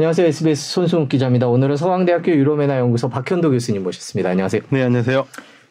[0.00, 0.28] 안녕하세요.
[0.28, 1.46] SBS 손승욱 기자입니다.
[1.46, 4.30] 오늘은 서강대학교 유로메나 연구소 박현도 교수님 모셨습니다.
[4.30, 4.62] 안녕하세요.
[4.70, 5.26] 네, 안녕하세요.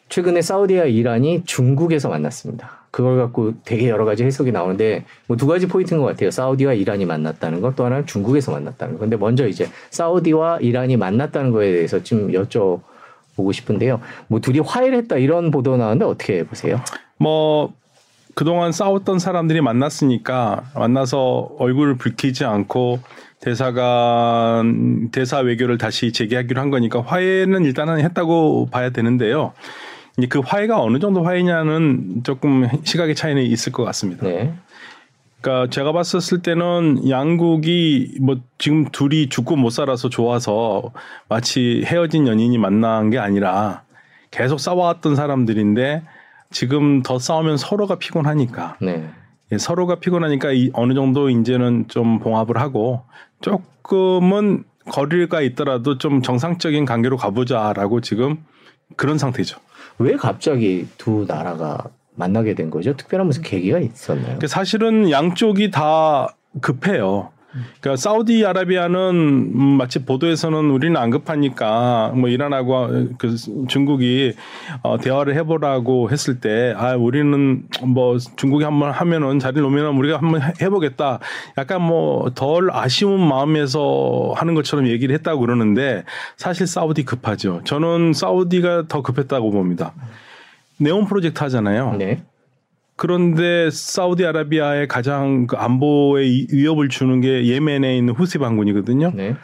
[0.08, 2.86] 최근에 사우디와 이란이 중국에서 만났습니다.
[2.92, 6.30] 그걸 갖고 되게 여러 가지 해석이 나오는데 뭐 두 가지 포인트인 것 같아요.
[6.30, 9.00] 사우디와 이란이 만났다는 것, 또 하나는 중국에서 만났다는 것.
[9.00, 14.00] 근데 먼저 이제 사우디와 이란이 만났다는 거에 대해서 좀 여쭤보고 싶은데요.
[14.28, 16.80] 뭐 둘이 화해를 했다 이런 보도 나왔는데 어떻게 보세요?
[17.18, 17.72] 뭐
[18.34, 23.00] 그동안 싸웠던 사람들이 만났으니까 만나서 얼굴을 붉히지 않고
[23.40, 24.62] 대사가
[25.12, 29.52] 대사 외교를 다시 재개하기로 한 거니까 화해는 일단은 했다고 봐야 되는데요.
[30.18, 34.26] 이제 그 화해가 어느 정도 화해냐는 조금 시각의 차이는 있을 것 같습니다.
[34.26, 34.52] 네.
[35.40, 40.92] 그러니까 제가 봤었을 때는 양국이 뭐 지금 둘이 죽고 못 살아서 좋아서
[41.28, 43.84] 마치 헤어진 연인이 만난 게 아니라
[44.30, 46.02] 계속 싸워왔던 사람들인데
[46.50, 49.08] 지금 더 싸우면 서로가 피곤하니까 네.
[49.52, 53.04] 예, 서로가 피곤하니까 이 어느 정도 이제는 좀 봉합을 하고
[53.40, 58.38] 조금은 거리가 있더라도 좀 정상적인 관계로 가보자라고 지금
[58.96, 59.58] 그런 상태죠.
[59.98, 62.96] 왜 갑자기 두 나라가 만나게 된 거죠?
[62.96, 64.38] 특별한 무슨 계기가 있었나요?
[64.40, 67.30] 그 사실은 양쪽이 다 급해요.
[67.80, 68.98] 그러니까 사우디아라비아는
[69.54, 73.36] 음, 마치 보도에서는 우리는 안 급하니까 뭐 이란하고 그
[73.68, 74.34] 중국이
[74.82, 80.40] 어 대화를 해보라고 했을 때 아 우리는 뭐 중국이 한번 하면은 자리를 놓으면 우리가 한번
[80.60, 81.18] 해보겠다.
[81.58, 86.04] 약간 뭐 덜 아쉬운 마음에서 하는 것처럼 얘기를 했다고 그러는데
[86.36, 87.62] 사실 사우디 급하죠.
[87.64, 89.92] 저는 사우디가 더 급했다고 봅니다.
[90.78, 91.96] 네온 프로젝트 하잖아요.
[91.98, 92.22] 네.
[93.00, 99.12] 그런데 사우디아라비아의 가장 그 안보에 이- 위협을 주는 게 예멘에 있는 후시 반군이거든요.
[99.14, 99.36] 네.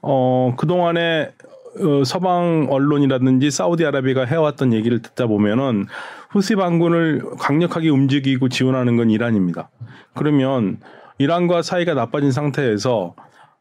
[0.00, 1.30] 어, 그동안에
[1.78, 5.84] 어, 서방 언론이라든지 사우디아라비아가 해왔던 얘기를 듣다 보면은
[6.30, 9.68] 후시 반군을 강력하게 움직이고 지원하는 건 이란입니다.
[10.14, 10.78] 그러면
[11.18, 13.14] 이란과 사이가 나빠진 상태에서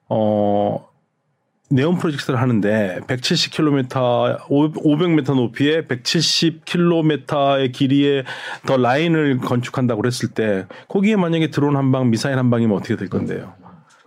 [0.07, 0.87] 어
[1.69, 8.23] 네온 프로젝트를 하는데 170km, 500m 높이에 170km의 길이의
[8.67, 13.09] 더 라인을 건축한다고 그랬을 때 거기에 만약에 드론 한 방, 미사일 한 방이면 어떻게 될
[13.09, 13.53] 건데요?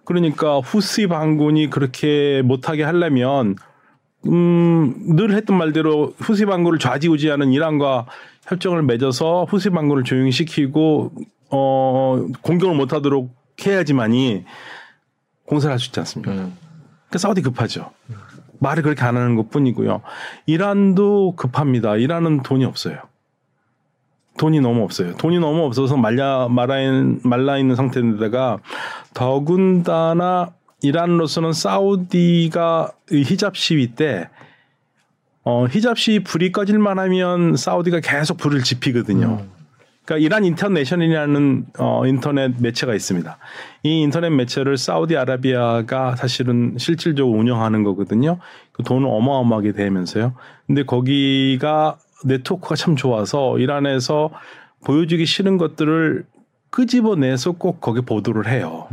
[0.05, 3.57] 그러니까 후시 반군이 그렇게 못하게 하려면
[4.27, 8.07] 음, 늘 했던 말대로 후시 반군을 좌지우지하는 이란과
[8.47, 11.13] 협정을 맺어서 후시 반군을 조용히 시키고
[11.51, 13.35] 어, 공격을 못하도록
[13.67, 14.45] 해야지만이
[15.47, 16.33] 공사를 할 수 있지 않습니까?
[16.33, 16.68] 음.
[17.09, 17.91] 그러니까 사우디 급하죠.
[18.61, 20.03] 말을 그렇게 안 하는 것 뿐이고요.
[20.47, 21.97] 이란도 급합니다.
[21.97, 22.99] 이란은 돈이 없어요.
[24.39, 25.17] 돈이 너무 없어요.
[25.17, 26.77] 돈이 너무 없어서 말라 말라
[27.25, 28.59] 말라 있는 상태인데다가
[29.15, 30.53] 더군다나
[30.83, 34.29] 이란으로서는 사우디가 이 히잡 시위 때
[35.45, 39.45] 어, 히잡 시위 불이 꺼질만 하면 사우디가 계속 불을 지피거든요.
[40.09, 43.37] 그러니까 이란 인터내셔널이라는 어, 인터넷 매체가 있습니다.
[43.83, 48.39] 이 인터넷 매체를 사우디아라비아가 사실은 실질적으로 운영하는 거거든요.
[48.73, 50.33] 그 돈을 어마어마하게 대면서요.
[50.67, 54.31] 근데 거기가 네트워크가 참 좋아서 이란에서
[54.87, 56.25] 보여주기 싫은 것들을
[56.71, 58.89] 끄집어내서 꼭 거기 보도를 해요.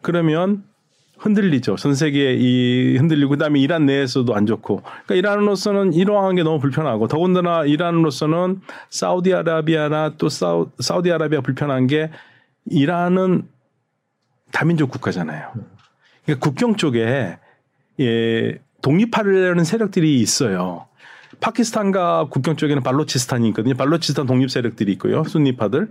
[0.00, 0.64] 그러면
[1.22, 1.76] 흔들리죠.
[1.76, 4.82] 전 세계에 이 흔들리고 그다음에 이란 내에서도 안 좋고.
[4.82, 8.60] 그러니까 이란으로서는 이러한 게 너무 불편하고 더군다나 이란으로서는
[8.90, 12.10] 사우디아라비아나 또 사우, 사우디아라비아 불편한 게
[12.66, 13.48] 이란은
[14.50, 15.52] 다민족 국가잖아요.
[16.24, 17.38] 그러니까 국경 쪽에
[18.00, 20.86] 예, 독립하려는 세력들이 있어요.
[21.42, 23.74] 파키스탄과 국경 쪽에는 발로치스탄이 있거든요.
[23.74, 25.24] 발로치스탄 독립 세력들이 있고요.
[25.24, 25.88] 순니파들.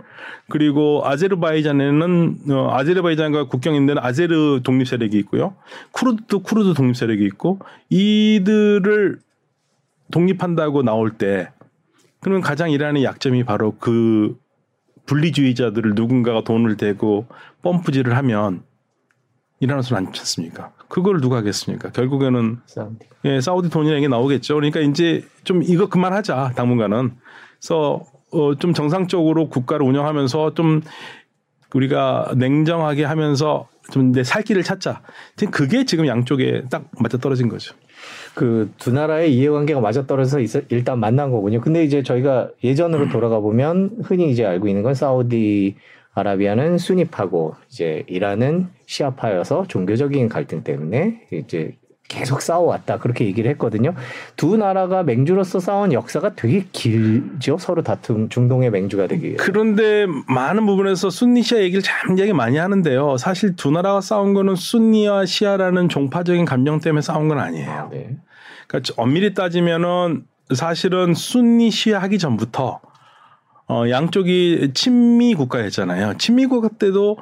[0.48, 5.54] 그리고 아제르바이잔에는 어, 아제르바이잔과 국경인데 아제르 독립 세력이 있고요.
[5.92, 7.60] 쿠르드도 쿠르드 독립 세력이 있고
[7.90, 9.20] 이들을
[10.10, 11.50] 독립한다고 나올 때
[12.20, 14.38] 그러면 가장 이란의 약점이 바로 그
[15.06, 17.26] 분리주의자들을 누군가가 돈을 대고
[17.62, 18.62] 펌프질을 하면
[19.96, 20.72] 안 좋지 않습니까?
[20.92, 21.90] 그걸 누가 하겠습니까?
[21.90, 22.96] 결국에는 사우디.
[23.24, 24.54] 예, 사우디 돈이라는 게 나오겠죠.
[24.56, 27.12] 그러니까 이제 좀 이거 그만하자 당분간은.
[27.58, 30.82] 그래서 어, 좀 정상적으로 국가를 운영하면서 좀
[31.74, 35.00] 우리가 냉정하게 하면서 좀 내 살 길을 찾자.
[35.36, 37.74] 지금 그게 지금 양쪽에 딱 맞아 떨어진 거죠.
[38.34, 41.60] 그 두 나라의 이해관계가 맞아 떨어져서 있어- 일단 만난 거군요.
[41.62, 45.76] 근데 이제 저희가 예전으로 돌아가 보면 흔히 이제 알고 있는 건 사우디
[46.14, 51.76] 아라비아는 순위파고 이제 이란은 시아파여서 종교적인 갈등 때문에 이제
[52.08, 53.94] 계속 싸워왔다 그렇게 얘기를 했거든요.
[54.36, 57.56] 두 나라가 맹주로서 싸운 역사가 되게 길죠.
[57.56, 59.34] 서로 다툼 중동의 맹주가 되기.
[59.36, 63.16] 그런데 많은 부분에서 순니 시아 얘기를 참 얘기 많이 하는데요.
[63.16, 67.88] 사실 두 나라가 싸운 거는 순니와 시아라는 종파적인 감정 때문에 싸운 건 아니에요.
[67.90, 68.16] 네.
[68.66, 70.24] 그러니까 엄밀히 따지면은
[70.54, 72.80] 사실은 순니 시아 하기 전부터
[73.68, 76.18] 어 양쪽이 친미 국가였잖아요.
[76.18, 77.18] 친미 국가 때도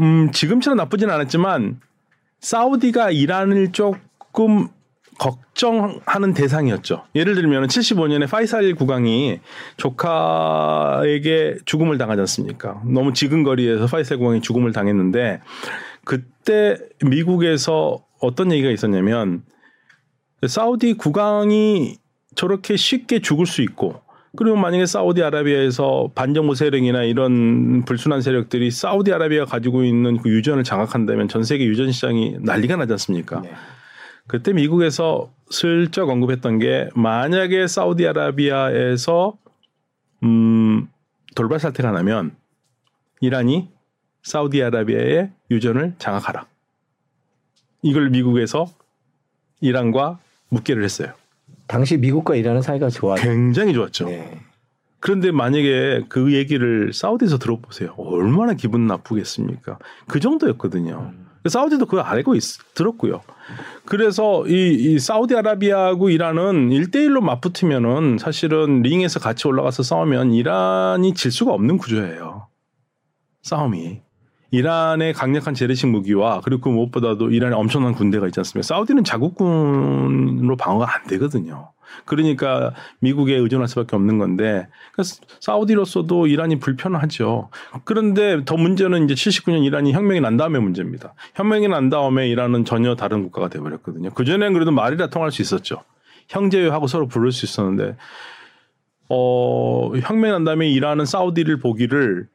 [0.00, 1.80] 음 지금처럼 나쁘진 않았지만
[2.40, 4.68] 사우디가 이란을 조금
[5.18, 7.04] 걱정하는 대상이었죠.
[7.14, 9.40] 예를 들면 75년에 파이살 국왕이
[9.76, 12.82] 조카에게 죽음을 당하지 않습니까?
[12.84, 15.40] 너무 지근 거리에서 파이살 국왕이 죽음을 당했는데
[16.04, 19.42] 그때 미국에서 어떤 얘기가 있었냐면
[20.46, 21.96] 사우디 국왕이
[22.34, 24.00] 저렇게 쉽게 죽을 수 있고
[24.36, 31.44] 그리고 만약에 사우디아라비아에서 반정부 세력이나 이런 불순한 세력들이 사우디아라비아 가지고 있는 그 유전을 장악한다면 전
[31.44, 33.40] 세계 유전 시장이 난리가 나지 않습니까?
[33.42, 33.52] 네.
[34.26, 39.36] 그때 미국에서 슬쩍 언급했던 게 만약에 사우디아라비아에서
[40.24, 40.88] 음
[41.36, 42.34] 돌발 사태가 나면
[43.20, 43.68] 이란이
[44.22, 46.46] 사우디아라비아의 유전을 장악하라.
[47.82, 48.66] 이걸 미국에서
[49.60, 51.12] 이란과 묻기를 했어요.
[51.66, 53.16] 당시 미국과 이란은 사이가 좋았.
[53.20, 54.06] 굉장히 좋았죠.
[54.06, 54.40] 네.
[55.00, 57.94] 그런데 만약에 그 얘기를 사우디에서 들어보세요.
[57.98, 59.78] 얼마나 기분 나쁘겠습니까?
[60.08, 61.12] 그 정도였거든요.
[61.46, 62.42] 사우디도 그걸 알고 있,
[62.74, 63.20] 들었고요.
[63.84, 71.52] 그래서 이, 이 사우디아라비아하고 이란은 1대1로 맞붙으면은 사실은 링에서 같이 올라가서 싸우면 이란이 질 수가
[71.52, 72.48] 없는 구조예요.
[73.42, 74.03] 싸움이.
[74.54, 78.64] 이란의 강력한 재래식 무기와 그리고 그 무엇보다도 이란에 엄청난 군대가 있지 않습니까?
[78.64, 81.72] 사우디는 자국군으로 방어가 안 되거든요.
[82.04, 87.50] 그러니까 미국에 의존할 수밖에 없는 건데 그러니까 사우디로서도 이란이 불편하죠.
[87.82, 91.14] 그런데 더 문제는 이제 79년 이란이 혁명이 난 다음에 문제입니다.
[91.34, 94.10] 혁명이 난 다음에 이란은 전혀 다른 국가가 돼버렸거든요.
[94.10, 95.82] 그 전에는 그래도 말이라 통할 수 있었죠.
[96.28, 97.96] 형제하고 서로 부를 수 있었는데
[99.08, 102.28] 어 혁명이 난 다음에 이란은 사우디를 보기를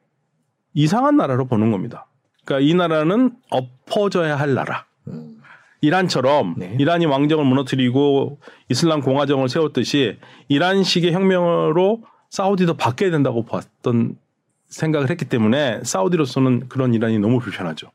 [0.74, 2.09] 이상한 나라로 보는 겁니다.
[2.50, 4.86] 그러니까 이 나라는 엎어져야 할 나라.
[5.08, 5.38] 음.
[5.82, 6.76] 이란처럼 네.
[6.80, 10.18] 이란이 왕정을 무너뜨리고 이슬람 공화정을 세웠듯이
[10.50, 14.18] 이란식의 혁명으로 사우디도 바뀌어야 된다고 봤던
[14.66, 17.92] 생각을 했기 때문에 사우디로서는 그런 이란이 너무 불편하죠.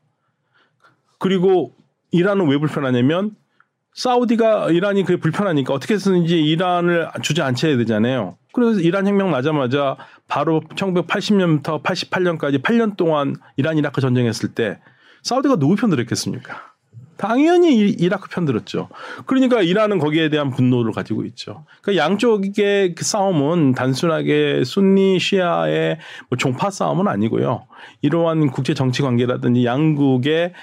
[1.19, 1.73] 그리고
[2.11, 3.35] 이란은 왜 불편하냐면
[3.95, 8.37] 사우디가 이란이 그게 불편하니까 어떻게 해서든지 이란을 주저앉혀야 되잖아요.
[8.53, 9.97] 그래서 이란 혁명 나자마자
[10.27, 14.79] 바로 1980년부터 88년까지 8년 동안 이란 이라크 전쟁했을 때
[15.23, 16.74] 사우디가 누구 편 들었겠습니까?
[17.17, 18.89] 당연히 이- 이라크 편 들었죠.
[19.25, 21.65] 그러니까 이란은 거기에 대한 분노를 가지고 있죠.
[21.81, 25.97] 그러니까 양쪽의 그 싸움은 단순하게 순니 시아의
[26.29, 27.67] 뭐 종파 싸움은 아니고요.
[28.01, 30.53] 이러한 국제 정치 관계라든지 양국의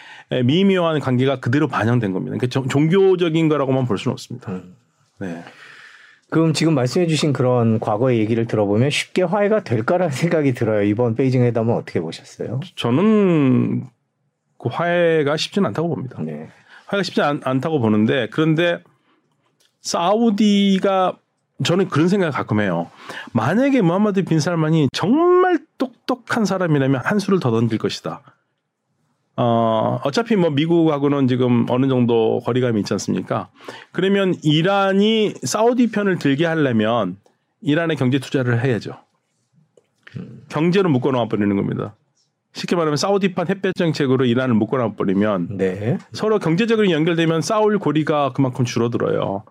[0.44, 2.37] 미묘한 관계가 그대로 반영된 겁니다.
[2.37, 4.52] 그러니까 정- 종교적인 거라고만 볼 수는 없습니다.
[4.52, 4.75] 음.
[5.19, 5.43] 네.
[6.31, 10.82] 그럼 지금 말씀해주신 그런 과거의 얘기를 들어보면 쉽게 화해가 될까라는 생각이 들어요.
[10.82, 12.60] 이번 베이징 회담은 어떻게 보셨어요?
[12.75, 13.84] 저는
[14.62, 16.23] 그 화해가 쉽지는 않다고 봅니다.
[16.23, 16.49] 네.
[16.87, 18.82] 화해가 쉽지 않, 않다고 보는데 그런데
[19.81, 21.19] 사우디가
[21.64, 22.91] 저는 그런 생각을 가끔 해요.
[23.32, 28.23] 만약에 무함마드 빈 살만이 정말 똑똑한 사람이라면 한 수를 더 던질 것이다.
[29.37, 33.50] 어, 어차피 뭐 미국하고는 지금 어느 정도 거리감이 있지 않습니까?
[33.91, 37.17] 그러면 이란이 사우디 편을 들게 하려면
[37.61, 38.97] 이란에 경제 투자를 해야죠.
[40.49, 41.94] 경제로 묶어놓아 버리는 겁니다.
[42.52, 45.99] 쉽게 말하면 사우디판 햇볕 정책으로 이란을 묶어놔 버리면 네.
[46.12, 49.44] 서로 경제적으로 연결되면 싸울 고리가 그만큼 줄어들어요.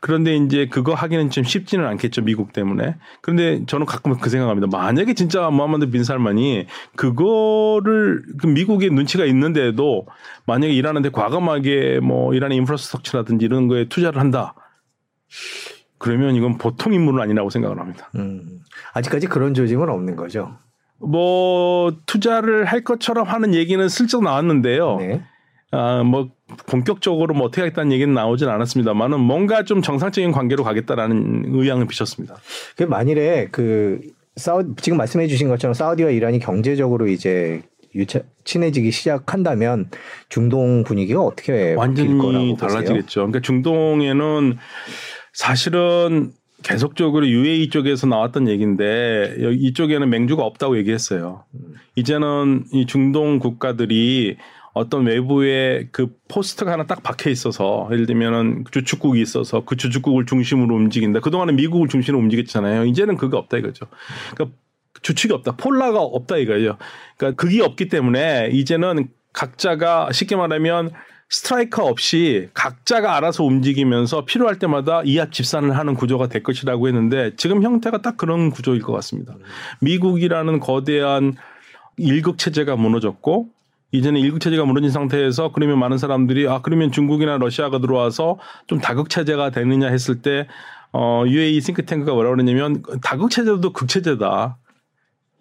[0.00, 2.96] 그런데 이제 그거 하기는 좀 쉽지는 않겠죠 미국 때문에.
[3.20, 4.68] 그런데 저는 가끔 그 생각합니다.
[4.70, 10.06] 만약에 진짜 무하마드 빈 살만이 그거를 그 미국의 눈치가 있는데도
[10.46, 14.54] 만약에 이란한테 과감하게 뭐 이란의 인프라스트럭처라든지 이런 거에 투자를 한다.
[15.98, 18.08] 그러면 이건 보통 인물은 아니라고 생각을 합니다.
[18.14, 18.60] 음.
[18.94, 20.56] 아직까지 그런 조짐은 없는 거죠.
[21.00, 24.96] 뭐 투자를 할 것처럼 하는 얘기는 슬쩍 나왔는데요.
[24.96, 25.22] 네.
[25.70, 26.30] 아, 뭐
[26.66, 32.36] 본격적으로 뭐 어떻게 하겠다는 얘기는 나오진 않았습니다만은 뭔가 좀 정상적인 관계로 가겠다라는 의향을 비쳤습니다.
[32.76, 34.00] 그 만일에 그
[34.36, 37.62] 사우 지금 말씀해 주신 것처럼 사우디와 이란이 경제적으로 이제
[37.94, 39.90] 유차, 친해지기 시작한다면
[40.28, 42.56] 중동 분위기가 어떻게 완전히 거라고 보세요?
[42.56, 43.20] 달라지겠죠.
[43.20, 44.56] 그러니까 중동에는
[45.32, 51.44] 사실은 계속적으로 UAE 쪽에서 나왔던 얘기인데 이쪽에는 맹주가 없다고 얘기했어요.
[51.94, 54.36] 이제는 이 중동 국가들이
[54.74, 60.74] 어떤 외부의 그 포스트가 하나 딱 박혀 있어서 예를 들면은 주축국이 있어서 그 주축국을 중심으로
[60.74, 61.20] 움직인다.
[61.20, 62.84] 그동안은 미국을 중심으로 움직였잖아요.
[62.84, 63.86] 이제는 그게 없다 이거죠.
[64.34, 64.56] 그러니까
[65.02, 65.56] 주축이 없다.
[65.56, 66.76] 폴라가 없다 이거예요.
[67.16, 70.90] 그러니까 그게 없기 때문에 이제는 각자가 쉽게 말하면
[71.30, 77.62] 스트라이커 없이 각자가 알아서 움직이면서 필요할 때마다 이합 집산을 하는 구조가 될 것이라고 했는데 지금
[77.62, 79.34] 형태가 딱 그런 구조일 것 같습니다.
[79.80, 81.34] 미국이라는 거대한
[81.98, 83.48] 일극 체제가 무너졌고
[83.92, 89.10] 이제는 일극 체제가 무너진 상태에서 그러면 많은 사람들이 아 그러면 중국이나 러시아가 들어와서 좀 다극
[89.10, 90.46] 체제가 되느냐 했을 때
[90.92, 94.56] 어, UAE 싱크탱크가 뭐라 그러냐면 다극 체제도 극 체제다.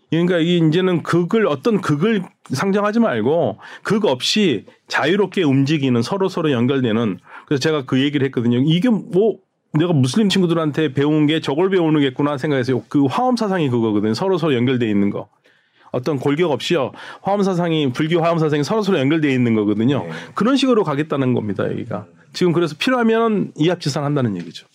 [0.10, 7.20] 그러니까 이 이제는 극을 어떤 극을 상정하지 말고 극 없이 자유롭게 움직이는 서로 서로 연결되는
[7.46, 8.60] 그래서 제가 그 얘기를 했거든요.
[8.60, 9.38] 이게 뭐
[9.74, 14.14] 내가 무슬림 친구들한테 배운 게 저걸 배우는겠구나 생각해서 그 화엄 사상이 그거거든요.
[14.14, 15.28] 서로 서로 연결돼 있는 거.
[15.92, 16.92] 어떤 골격 없이요.
[17.22, 20.04] 화엄 사상이 불교 화엄 사상이 서로 서로 연결돼 있는 거거든요.
[20.04, 20.12] 네.
[20.36, 21.66] 그런 식으로 가겠다는 겁니다.
[21.70, 24.68] 여기가 지금 그래서 필요하면 이합지산 한다는 얘기죠.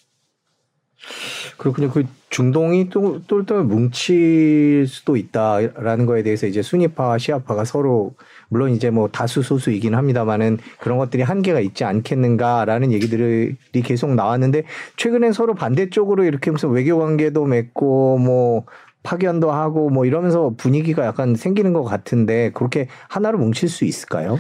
[1.63, 1.91] 그렇군요.
[1.91, 8.15] 그 중동이 또 똘똘 뭉칠 수도 있다라는 거에 대해서 이제 순위파와 시아파가 서로
[8.49, 13.55] 물론 이제 뭐 다수 소수이긴 합니다만은 그런 것들이 한계가 있지 않겠는가라는 얘기들이
[13.85, 14.65] 계속 나왔는데
[14.97, 18.65] 최근에 서로 반대쪽으로 이렇게 무슨 외교 관계도 맺고 뭐
[19.05, 24.37] 파견도 하고 뭐 이러면서 분위기가 약간 생기는 것 같은데 그렇게 하나로 뭉칠 수 있을까요?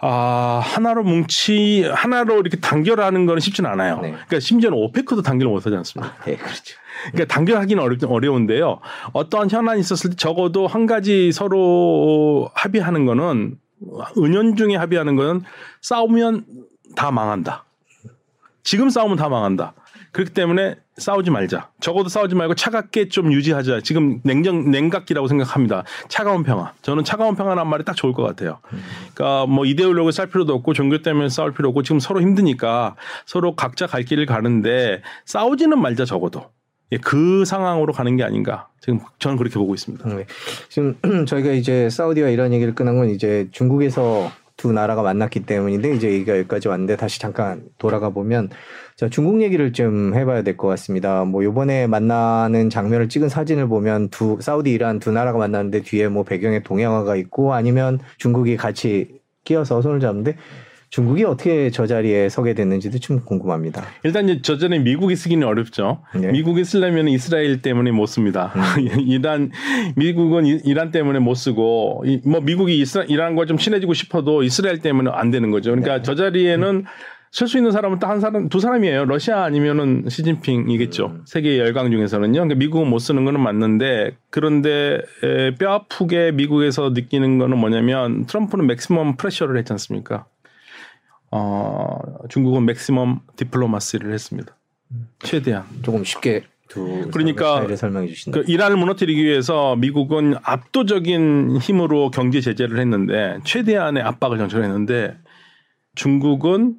[0.00, 3.96] 아, 하나로 뭉치, 하나로 이렇게 단결하는 거는 쉽지는 않아요.
[4.00, 4.12] 네.
[4.12, 6.14] 그러니까 심지어는 오페크도 단결을 못 하지 않습니까?
[6.24, 6.76] 네, 그렇죠.
[7.12, 8.80] 그러니까 단결하기는 어렵, 어려운데요.
[9.12, 13.58] 어떠한 현안이 있었을 때 적어도 한 가지 서로 합의하는 거는
[14.16, 15.42] 은연중에 합의하는 거는
[15.80, 16.44] 싸우면
[16.94, 17.64] 다 망한다.
[18.62, 19.74] 지금 싸우면 다 망한다.
[20.18, 21.70] 그렇기 때문에 싸우지 말자.
[21.78, 23.82] 적어도 싸우지 말고 차갑게 좀 유지하자.
[23.82, 25.84] 지금 냉정 냉각기라고 생각합니다.
[26.08, 26.72] 차가운 평화.
[26.82, 28.58] 저는 차가운 평화란 말이 딱 좋을 것 같아요.
[29.14, 32.96] 그러니까 뭐 이데올로기 쌀 필요도 없고 종교 때문에 싸울 필요 없고 지금 서로 힘드니까
[33.26, 36.50] 서로 각자 갈 길을 가는데 싸우지는 말자 적어도.
[36.90, 38.66] 예, 그 상황으로 가는 게 아닌가.
[38.80, 40.08] 지금 저는 그렇게 보고 있습니다.
[40.08, 40.26] 네.
[40.68, 40.96] 지금
[41.28, 46.36] 저희가 이제 사우디와 이런 얘기를 끝난 건 이제 중국에서 두 나라가 만났기 때문인데 이제 얘기가
[46.36, 48.50] 여기까지 왔는데 다시 잠깐 돌아가 보면
[48.96, 51.24] 자 중국 얘기를 좀 해봐야 될 것 같습니다.
[51.24, 56.24] 뭐 요번에 만나는 장면을 찍은 사진을 보면 두 사우디 이란 두 나라가 만났는데 뒤에 뭐
[56.24, 60.36] 배경에 동양화가 있고 아니면 중국이 같이 끼어서 손을 잡는데
[60.90, 63.82] 중국이 어떻게 저 자리에 서게 됐는지도 좀 궁금합니다.
[64.04, 66.00] 일단 이제 저 전에 미국이 쓰기는 어렵죠.
[66.14, 66.32] 네.
[66.32, 68.52] 미국이 쓰려면 이스라엘 때문에 못 씁니다.
[69.06, 69.50] 이란
[69.96, 74.78] 미국은 이- 이란 때문에 못 쓰고 이- 뭐 미국이 이스라 이란과 좀 친해지고 싶어도 이스라엘
[74.80, 75.70] 때문에 안 되는 거죠.
[75.72, 76.84] 그러니까 저 자리에는
[77.30, 79.04] 쓸수 있는 사람은 딱 한 사람 두 사람이에요.
[79.04, 81.18] 러시아 아니면은 시진핑이겠죠.
[81.26, 82.32] 세계 열강 중에서는요.
[82.32, 88.66] 그러니까 미국은 못 쓰는 거는 맞는데 그런데 에, 뼈 아프게 미국에서 느끼는 거는 뭐냐면 트럼프는
[88.66, 90.24] 맥시멈 프레셔를 했지 않습니까?
[91.30, 94.54] 어, 중국은 맥시멈 디플로마시를 했습니다.
[95.20, 95.64] 최대한.
[95.82, 98.40] 조금 쉽게 두 그러니까 사례를 설명해 주신다.
[98.40, 105.16] 그 이란을 무너뜨리기 위해서 미국은 압도적인 힘으로 경제 제재를 했는데 최대한의 압박을 정책했는데
[105.94, 106.76] 중국은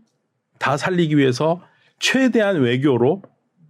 [0.60, 1.62] 다 살리기 위해서
[2.00, 3.22] 최대한 외교로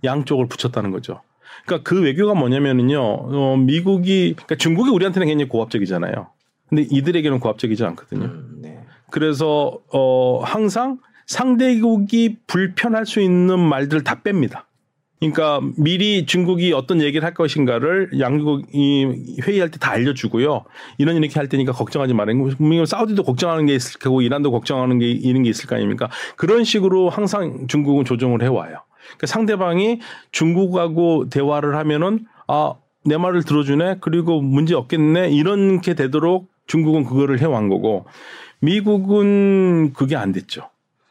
[0.04, 1.22] 양쪽을 붙였다는 거죠.
[1.66, 6.28] 그러니까 그 외교가 뭐냐면은요, 어, 미국이 그러니까 중국이 우리한테는 굉장히 고압적이잖아요.
[6.68, 8.26] 근데 이들에게는 고압적이지 않거든요.
[8.26, 8.79] 음, 네.
[9.12, 14.64] 그래서 어 항상 상대국이 불편할 수 있는 말들을 다 뺍니다.
[15.20, 20.64] 그러니까 미리 중국이 어떤 얘기를 할 것인가를 양국이 회의할 때 다 알려주고요.
[20.98, 22.42] 이런 이렇게 할 테니까 걱정하지 말아요.
[22.56, 26.10] 분명히 사우디도 걱정하는 게 있을 거고 이란도 걱정하는 게 이런 게 있을 거 아닙니까?
[26.38, 28.78] 그런 식으로 항상 중국은 조정을 해와요.
[29.08, 30.00] 그러니까 상대방이
[30.32, 32.76] 중국하고 대화를 하면은 아
[33.06, 38.06] 내 말을 들어주네 그리고 문제 없겠네 이렇게 되도록 중국은 그거를 해온 거고
[38.62, 40.70] 미국은 그게 안 됐죠.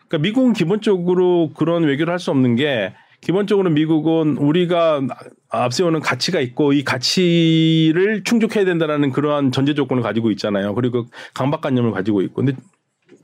[0.08, 5.02] 그러니까 미국은 기본적으로 그런 외교를 할 수 없는 게 기본적으로 미국은 우리가
[5.48, 10.74] 앞세우는 가치가 있고 이 가치를 충족해야 된다라는 그러한 전제 조건을 가지고 있잖아요.
[10.74, 12.44] 그리고 강박관념을 가지고 있고.
[12.44, 12.52] 근데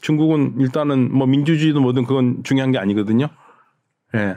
[0.01, 3.29] 중국은 일단은 뭐 민주주의도 뭐든 그건 중요한 게 아니거든요.
[4.17, 4.37] 예.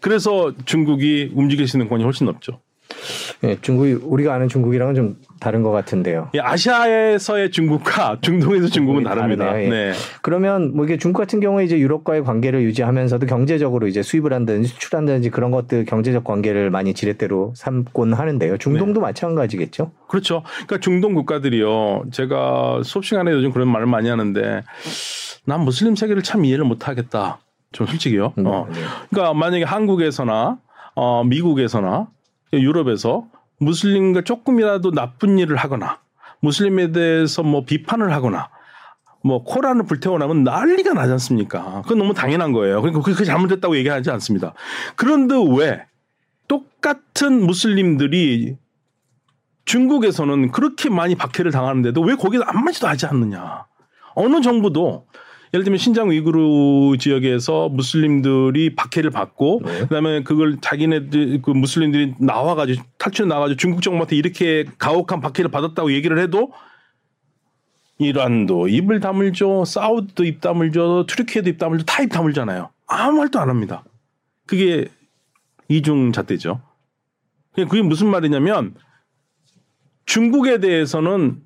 [0.00, 2.60] 그래서 중국이 움직일 수 있는 권이 훨씬 높죠.
[3.40, 6.30] 네, 중국이 우리가 아는 중국이랑은 좀 다른 것 같은데요.
[6.34, 9.46] 예, 아시아에서의 중국과 중동에서 중국은 다릅니다.
[9.46, 9.66] 다르네요.
[9.66, 9.70] 예.
[9.70, 9.92] 네.
[10.22, 15.30] 그러면 뭐 이게 중국 같은 경우에 이제 유럽과의 관계를 유지하면서도 경제적으로 이제 수입을 한다든지 수출한다든지
[15.30, 18.52] 그런 것들 경제적 관계를 많이 지렛대로 삼곤 하는데요.
[18.52, 18.58] 네.
[18.58, 19.92] 중동도 마찬가지겠죠.
[20.08, 20.42] 그렇죠.
[20.66, 22.04] 그러니까 중동 국가들이요.
[22.10, 24.62] 제가 수업 시간에 요즘 그런 말을 많이 하는데
[25.44, 27.38] 난 무슬림 세계를 참 이해를 못 하겠다.
[27.72, 28.32] 좀 솔직히요.
[28.38, 28.66] 음, 어.
[28.70, 28.80] 네.
[29.10, 30.58] 그러니까 만약에 한국에서나
[30.94, 32.08] 어, 미국에서나
[32.52, 33.26] 유럽에서
[33.58, 36.00] 무슬림과 조금이라도 나쁜 일을 하거나
[36.40, 38.48] 무슬림에 대해서 뭐 비판을 하거나
[39.22, 41.82] 뭐 코란을 불태워나면 난리가 나지 않습니까?
[41.82, 42.80] 그건 너무 당연한 거예요.
[42.80, 44.54] 그러니까 그게 잘못됐다고 얘기하지 않습니다.
[44.96, 45.84] 그런데 왜
[46.46, 48.56] 똑같은 무슬림들이
[49.64, 53.66] 중국에서는 그렇게 많이 박해를 당하는데도 왜 거기서 아무렇지도 하지 않느냐.
[54.14, 55.06] 어느 정부도
[55.54, 59.78] 예를 들면 신장 위구르 지역에서 무슬림들이 박해를 받고 네.
[59.80, 66.18] 그다음에 그걸 자기네들 그 무슬림들이 나와가지고 탈출해 나와가지고 중국 정부한테 이렇게 가혹한 박해를 받았다고 얘기를
[66.18, 66.52] 해도
[67.98, 72.70] 이란도 입을 다물죠, 사우디도 입 다물죠, 트르키에도 입 다물죠, 다 입 다물잖아요.
[72.86, 73.84] 아무 말도 안 합니다.
[74.46, 74.88] 그게
[75.68, 76.60] 이중 잣대죠.
[77.54, 78.74] 그게 무슨 말이냐면
[80.06, 81.42] 중국에 대해서는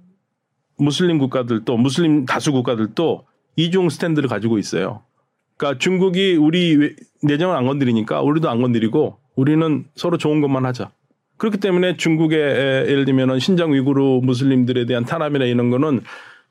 [0.77, 5.03] 무슬림 국가들도 무슬림 다수 국가들도 이중 스탠드를 가지고 있어요.
[5.57, 10.91] 그러니까 중국이 우리 내정을 안 건드리니까 우리도 안 건드리고 우리는 서로 좋은 것만 하자.
[11.37, 16.03] 그렇기 때문에 중국의 예를 들면은 신장 위구르 무슬림들에 대한 탄압이나 이런 거는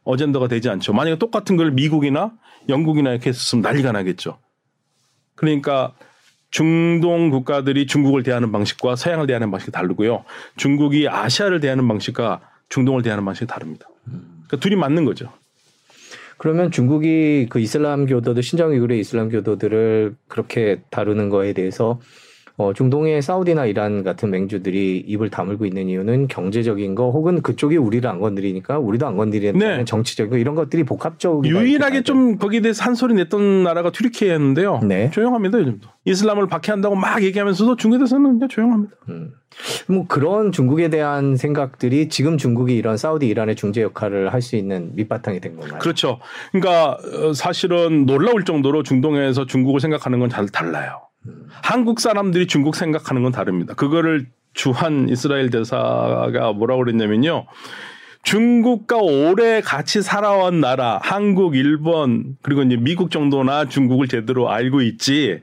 [0.03, 0.93] 어젠더가 되지 않죠.
[0.93, 2.31] 만약에 똑같은 걸 미국이나
[2.70, 4.38] 영국이나 이렇게 했으면 난리가 나겠죠.
[5.36, 5.93] 그러니까
[6.50, 10.25] 중동 국가들이 중국을 대하는 방식과 서양을 대하는 방식이 다르고요.
[10.58, 13.88] 중국이 아시아를 대하는 방식과 중동을 대하는 방식이 다릅니다.
[14.05, 15.31] 그러니까 둘이 맞는 거죠.
[16.41, 22.00] 그러면 중국이 그 이슬람 교도들 신장 위구르의 이슬람 교도들을 그렇게 다루는 거에 대해서
[22.61, 28.07] 어, 중동의 사우디나 이란 같은 맹주들이 입을 다물고 있는 이유는 경제적인 거 혹은 그쪽이 우리를
[28.09, 29.85] 안 건드리니까 우리도 안 건드리는 네.
[29.85, 34.81] 정치적인 거 이런 것들이 복합적으로 유일하게 좀 거기에 대해서 한 소리 냈던 나라가 튀르키예였는데요.
[34.83, 35.09] 네.
[35.11, 35.87] 조용합니다 요즘도.
[36.05, 38.93] 이슬람을 박해한다고 막 얘기하면서도 중국에 대해서는 그냥 조용합니다.
[39.09, 39.31] 음.
[39.87, 44.95] 뭐 그런 중국에 대한 생각들이 지금 중국이 이런 사우디 이란의 중재 역할을 할 수 있는
[44.95, 45.77] 밑바탕이 된 건가요?
[45.79, 46.19] 그렇죠.
[46.51, 51.01] 그러니까 어, 사실은 놀라울 정도로 중동에서 중국을 생각하는 건 잘 달라요.
[51.61, 53.73] 한국 사람들이 중국 생각하는 건 다릅니다.
[53.73, 57.45] 그거를 주한 이스라엘 대사가 뭐라고 그랬냐면요.
[58.23, 65.41] 중국과 오래 같이 살아온 나라, 한국, 일본, 그리고 이제 미국 정도나 중국을 제대로 알고 있지,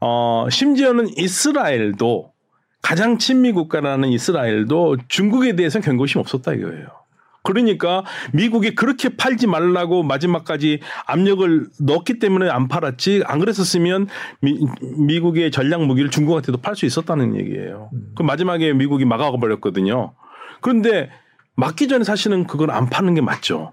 [0.00, 2.32] 어, 심지어는 이스라엘도
[2.80, 6.99] 가장 친미 국가라는 이스라엘도 중국에 대해서는 경고심 없었다 이거예요.
[7.42, 14.08] 그러니까 미국이 그렇게 팔지 말라고 마지막까지 압력을 넣었기 때문에 안 팔았지 안 그랬었으면
[14.40, 17.90] 미, 국의 전략 무기를 중국한테도 팔 수 있었다는 얘기예요.
[18.16, 20.14] 그 마지막에 미국이 막아가 버렸거든요.
[20.60, 21.10] 그런데
[21.56, 23.72] 막기 전에 사실은 그걸 안 파는 게 맞죠.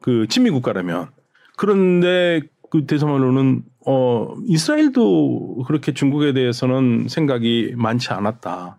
[0.00, 1.08] 그 친미 국가라면.
[1.56, 8.78] 그런데 그 대사말로는 어 이스라엘도 그렇게 중국에 대해서는 생각이 많지 않았다.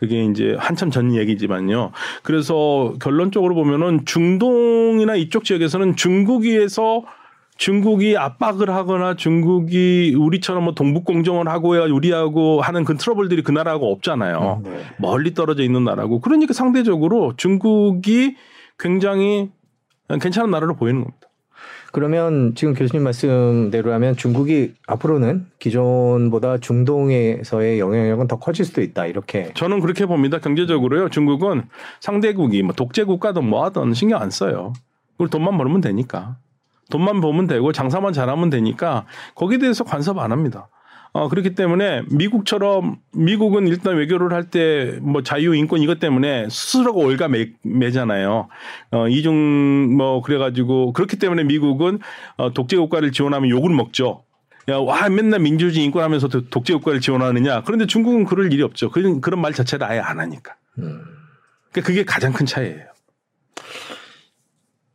[0.00, 1.92] 그게 이제 한참 전 얘기지만요.
[2.22, 7.04] 그래서 결론적으로 보면은 중동이나 이쪽 지역에서는 중국에서
[7.58, 13.50] 중국이 압박을 하거나 중국이 우리처럼 뭐 동북 공정을 하고 야 우리하고 하는 그 트러블들이 그
[13.50, 14.62] 나라하고 없잖아요.
[14.64, 14.80] 네.
[14.96, 16.20] 멀리 떨어져 있는 나라고.
[16.20, 18.36] 그러니까 상대적으로 중국이
[18.78, 19.50] 굉장히
[20.18, 21.19] 괜찮은 나라로 보이는 겁니다.
[21.92, 29.80] 그러면 지금 교수님 말씀대로라면 중국이 앞으로는 기존보다 중동에서의 영향력은 더 커질 수도 있다 이렇게 저는
[29.80, 30.38] 그렇게 봅니다.
[30.38, 31.08] 경제적으로요.
[31.08, 31.64] 중국은
[32.00, 34.72] 상대국이 뭐 독재 국가든 뭐하든 신경 안 써요.
[35.18, 36.36] 그리고 돈만 벌면 되니까
[36.90, 40.68] 돈만 보면 되고 장사만 잘하면 되니까 거기에 대해서 간섭 안 합니다.
[41.12, 47.00] 어, 그렇기 때문에 미국처럼 미국은 일단 외교를 할 때 뭐 자유 인권 이것 때문에 스스로가
[47.00, 48.48] 올가 매, 매잖아요.
[48.92, 51.98] 어, 이중 뭐 그래가지고 그렇기 때문에 미국은
[52.36, 54.24] 어, 독재 국가를 지원하면 욕을 먹죠.
[54.68, 57.62] 야, 와, 맨날 민주주의 인권 하면서 독재 국가를 지원하느냐.
[57.64, 58.90] 그런데 중국은 그럴 일이 없죠.
[58.90, 60.54] 그런, 그런 말 자체를 아예 안 하니까.
[60.78, 61.00] 음.
[61.72, 62.89] 그러니까 그게 가장 큰 차이예요.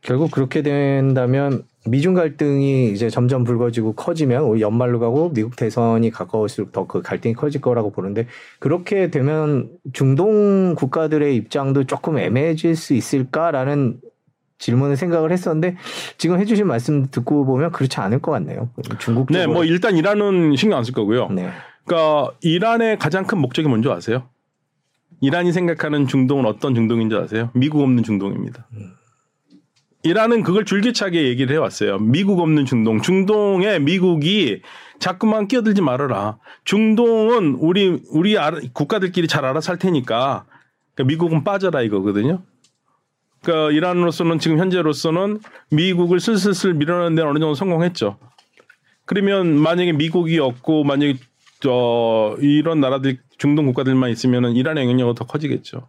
[0.06, 6.86] 결국 그렇게 된다면 미중 갈등이 이제 점점 불거지고 커지면 연말로 가고 미국 대선이 가까울수록 더
[6.88, 8.28] 그 갈등이 커질 거라고 보는데
[8.60, 14.00] 그렇게 되면 중동 국가들의 입장도 조금 애매해질 수 있을까라는
[14.60, 15.76] 질문을 생각을 했었는데
[16.20, 18.70] 지금 해주신 말씀 듣고 보면 그렇지 않을 것 같네요.
[19.00, 21.30] 중국 네, 뭐 일단 이란은 신경 안 쓸 거고요.
[21.30, 21.50] 네.
[21.84, 24.24] 그러니까 이란의 가장 큰 목적이 뭔지 아세요?
[25.22, 27.50] 이란이 생각하는 중동은 어떤 중동인지 아세요?
[27.54, 28.68] 미국 없는 중동입니다.
[28.74, 28.94] 음.
[30.06, 31.98] 이라는 그걸 줄기차게 얘기를 해왔어요.
[31.98, 33.02] 미국 없는 중동.
[33.02, 34.62] 중동에 미국이
[35.00, 36.38] 자꾸만 끼어들지 말아라.
[36.64, 38.36] 중동은 우리, 우리
[38.74, 40.46] 국가들끼리 잘 알아서 할 테니까
[40.94, 42.44] 그러니까 미국은 빠져라 이거거든요.
[43.42, 45.40] 그러니까 이란으로서는 지금 현재로서는
[45.72, 48.20] 미국을 슬슬슬 밀어내는 데 어느 정도 성공했죠.
[49.06, 51.18] 그러면 만약에 미국이 없고 만약에
[51.62, 55.88] 저 이런 나라들 중동 국가들만 있으면은 이란의 영향력은 더 커지겠죠.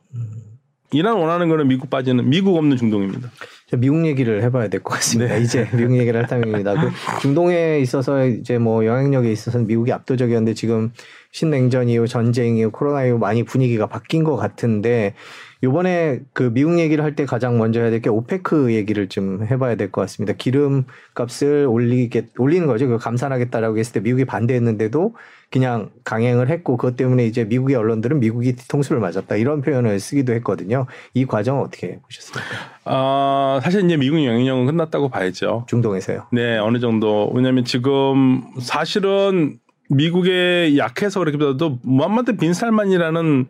[0.93, 3.31] 이란 원하는 거는 미국 빠지는 미국 없는 중동입니다.
[3.73, 5.35] 미국 얘기를 해봐야 될 것 같습니다.
[5.35, 5.41] 네.
[5.41, 6.75] 이제 미국 얘기를 할 타임입니다.
[6.75, 10.93] 그 중동에 있어서 이제 뭐 영향력에 있어서는 미국이 압도적이었는데 지금
[11.33, 15.15] 신냉전 이후 전쟁 이후 코로나 이후 많이 분위기가 바뀐 것 같은데
[15.63, 19.75] 요번에 그 미국 얘기를 할 때 가장 먼저 해야 될 게 오페크 얘기를 좀 해봐야
[19.75, 20.35] 될 것 같습니다.
[20.37, 20.85] 기름
[21.15, 22.87] 값을 올리게 올리는 거죠.
[22.89, 25.15] 그 감산하겠다라고 했을 때 미국이 반대했는데도
[25.51, 30.87] 그냥 강행을 했고 그것 때문에 이제 미국의 언론들은 미국이 뒤통수를 맞았다 이런 표현을 쓰기도 했거든요.
[31.15, 32.51] 이 과정 어떻게 보셨습니까?
[32.85, 35.65] 아 사실 이제 미국 영향력은 끝났다고 봐야죠.
[35.69, 36.27] 중동에서요.
[36.33, 39.59] 네 어느 정도 왜냐하면 지금 사실은
[39.89, 43.47] 미국에 약해서 그렇기보다도 무함마드 빈 살만이라는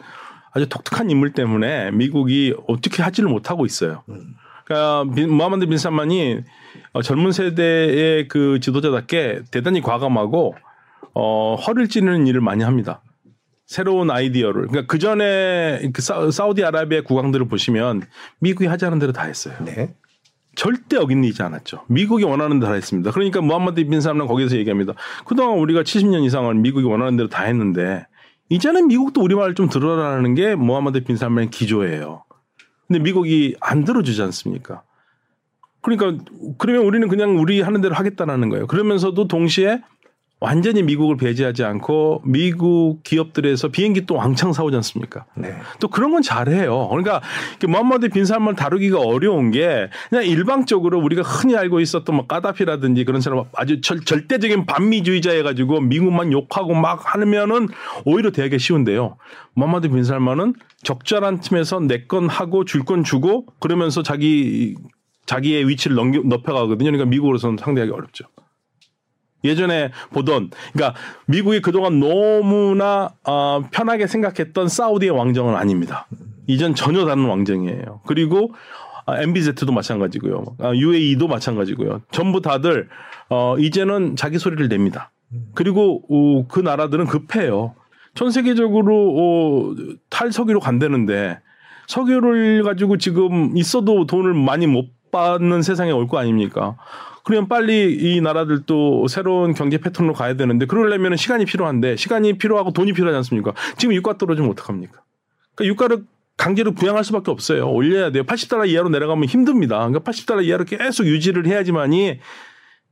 [0.52, 4.02] 아주 독특한 인물 때문에 미국이 어떻게 하지를 못하고 있어요.
[4.64, 6.40] 그러니까 무하마드 빈 살만이
[6.92, 10.54] 어, 젊은 세대의 그 지도자답게 대단히 과감하고
[11.14, 13.02] 어, 허를 찌르는 일을 많이 합니다.
[13.66, 18.02] 새로운 아이디어를 그러니까 그 전에 그 사- 사우디아라비아 국왕들을 보시면
[18.38, 19.54] 미국이 하자는 대로 다 했어요.
[19.64, 19.94] 네.
[20.56, 21.84] 절대 어긴리지 않았죠.
[21.86, 23.12] 미국이 원하는 대로 다 했습니다.
[23.12, 24.94] 그러니까 무함마드 빈 살만 거기서 얘기합니다.
[25.24, 28.06] 그동안 우리가 70년 이상은 미국이 원하는 대로 다 했는데
[28.48, 32.24] 이제는 미국도 우리 말을 좀 들어라는 게 무함마드 빈 살만의 기조예요.
[32.88, 34.82] 근데 미국이 안 들어주지 않습니까?
[35.82, 36.24] 그러니까
[36.58, 38.66] 그러면 우리는 그냥 우리 하는 대로 하겠다라는 거예요.
[38.66, 39.82] 그러면서도 동시에
[40.46, 45.24] 완전히 미국을 배제하지 않고 미국 기업들에서 비행기 또 왕창 사오지 않습니까?
[45.34, 45.56] 네.
[45.80, 46.86] 또 그런 건 잘해요.
[46.88, 47.20] 그러니까
[47.66, 53.20] 무함마드 빈 살만 다루기가 어려운 게 그냥 일방적으로 우리가 흔히 알고 있었던 뭐 까다피라든지 그런
[53.20, 57.66] 사람 아주 절, 절대적인 반미주의자 해가지고 미국만 욕하고 막 하면은
[58.04, 59.16] 오히려 되게 쉬운데요.
[59.54, 60.54] 무함마드 빈 살만은
[60.84, 64.76] 적절한 팀에서 내 건 하고 줄 건 주고 그러면서 자기
[65.26, 66.92] 자기의 위치를 넘겨, 높여가거든요.
[66.92, 68.26] 그러니까 미국으로서는 상대하기 어렵죠.
[69.44, 76.06] 예전에 보던 그러니까 미국이 그동안 너무나 어, 편하게 생각했던 사우디의 왕정은 아닙니다.
[76.46, 78.00] 이전 전혀 다른 왕정이에요.
[78.06, 78.52] 그리고
[79.06, 80.44] 아, MBZ도 마찬가지고요.
[80.60, 82.02] 아, UAE도 마찬가지고요.
[82.10, 82.88] 전부 다들
[83.30, 85.12] 어, 이제는 자기 소리를 냅니다.
[85.54, 87.74] 그리고 어, 그 나라들은 급해요.
[88.14, 89.74] 전 세계적으로 어,
[90.10, 91.38] 탈석유로 간다는데
[91.88, 96.76] 석유를 가지고 지금 있어도 돈을 많이 못 받는 세상에 올 거 아닙니까?
[97.26, 102.92] 그러면 빨리 이 나라들도 새로운 경제 패턴으로 가야 되는데 그러려면 시간이 필요한데 시간이 필요하고 돈이
[102.92, 103.52] 필요하지 않습니까?
[103.76, 105.02] 지금 유가 떨어지면 어떡합니까?
[105.56, 106.04] 그러니까 유가를
[106.36, 107.68] 강제로 부양할 수밖에 없어요.
[107.68, 108.22] 올려야 돼요.
[108.22, 109.78] 80달러 이하로 내려가면 힘듭니다.
[109.88, 112.20] 그러니까 80달러 이하로 계속 유지를 해야지만이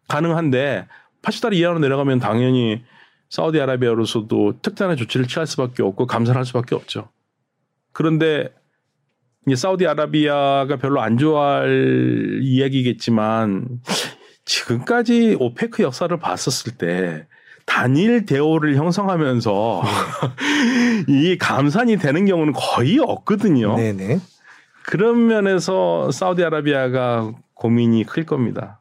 [0.08, 0.88] 가능한데
[1.22, 2.82] 80달러 이하로 내려가면 당연히
[3.28, 7.08] 사우디아라비아로서도 특단의 조치를 취할 수밖에 없고 감사를 할 수밖에 없죠.
[7.92, 8.52] 그런데
[9.46, 13.80] 이제 사우디아라비아가 별로 안 좋아할 이야기겠지만
[14.44, 17.26] 지금까지 오페크 역사를 봤었을 때
[17.66, 19.82] 단일 대오를 형성하면서
[21.08, 23.76] 이 감산이 되는 경우는 거의 없거든요.
[23.76, 24.20] 네네.
[24.84, 28.80] 그런 면에서 사우디아라비아가 고민이 클 겁니다.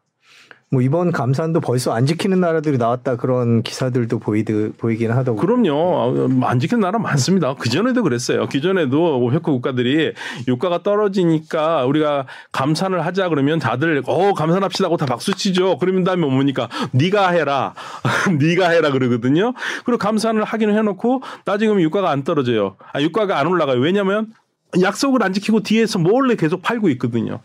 [0.73, 5.39] 뭐 이번 감산도 벌써 안 지키는 나라들이 나왔다 그런 기사들도 보이드 보이긴 하더군요.
[5.39, 6.45] 그럼요.
[6.47, 7.53] 안 지키는 나라 많습니다.
[7.53, 8.47] 그 전에도 그랬어요.
[8.51, 10.13] 그 전에도 오페크 국가들이
[10.47, 15.77] 유가가 떨어지니까 우리가 감산을 하자 그러면 다들 어 감산합시다 하고 다 박수치죠.
[15.77, 16.67] 그러면 다음에 뭡니까?
[16.91, 17.75] 네가 해라.
[18.39, 19.53] 네가 해라 그러거든요.
[19.85, 22.77] 그리고 감산을 하기는 해놓고 나중에 유가가 안 떨어져요.
[22.93, 23.79] 아, 유가가 안 올라가요.
[23.79, 24.33] 왜냐하면
[24.81, 27.41] 약속을 안 지키고 뒤에서 몰래 계속 팔고 있거든요.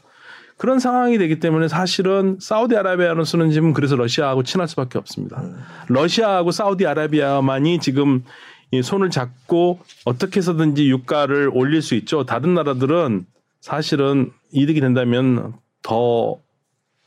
[0.58, 5.42] 그런 상황이 되기 때문에 사실은 사우디아라비아로서는 지금 그래서 러시아하고 친할 수밖에 없습니다.
[5.86, 8.24] 러시아하고 사우디아라비아만이 지금
[8.72, 12.24] 이 손을 잡고 어떻게 해서든지 유가를 올릴 수 있죠.
[12.24, 13.24] 다른 나라들은
[13.60, 16.36] 사실은 이득이 된다면 더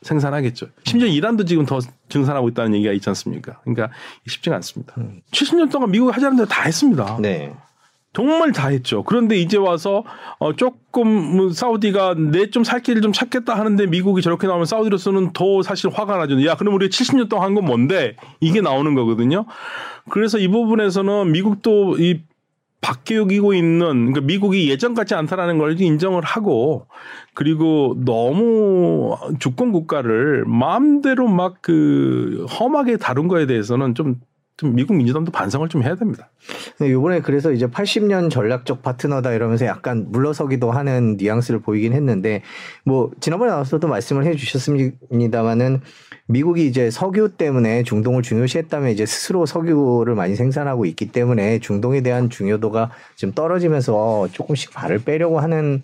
[0.00, 0.66] 생산하겠죠.
[0.84, 3.60] 심지어 이란도 지금 더 증산하고 있다는 얘기가 있지 않습니까?
[3.62, 3.90] 그러니까
[4.26, 4.94] 쉽지가 않습니다.
[5.30, 7.18] 70년 동안 미국이 하자는 대로 다 했습니다.
[7.20, 7.54] 네.
[8.14, 9.02] 정말 다 했죠.
[9.04, 10.04] 그런데 이제 와서
[10.38, 15.32] 어 조금 뭐 사우디가 내 좀 살 길을 좀 찾겠다 하는데 미국이 저렇게 나오면 사우디로서는
[15.32, 16.44] 더 사실 화가 나죠.
[16.44, 18.16] 야, 그럼 우리 70년 동안 한 건 뭔데?
[18.40, 19.46] 이게 나오는 거거든요.
[20.10, 22.20] 그래서 이 부분에서는 미국도 이
[22.82, 26.86] 박해역이고 있는 그러니까 미국이 예전 같지 않다라는 걸 인정을 하고
[27.32, 34.16] 그리고 너무 주권 국가를 마음대로 막 그 험하게 다룬 거에 대해서는 좀,
[34.56, 36.30] 좀 미국 민주당도 반성을 좀 해야 됩니다.
[36.80, 42.42] 이번에 그래서 이제 80년 전략적 파트너다 이러면서 약간 물러서기도 하는 뉘앙스를 보이긴 했는데
[42.84, 45.80] 뭐 지난번에 나와서도 말씀을 해주셨습니다만은
[46.26, 52.30] 미국이 이제 석유 때문에 중동을 중요시했다면 이제 스스로 석유를 많이 생산하고 있기 때문에 중동에 대한
[52.30, 55.82] 중요도가 지금 떨어지면서 조금씩 발을 빼려고 하는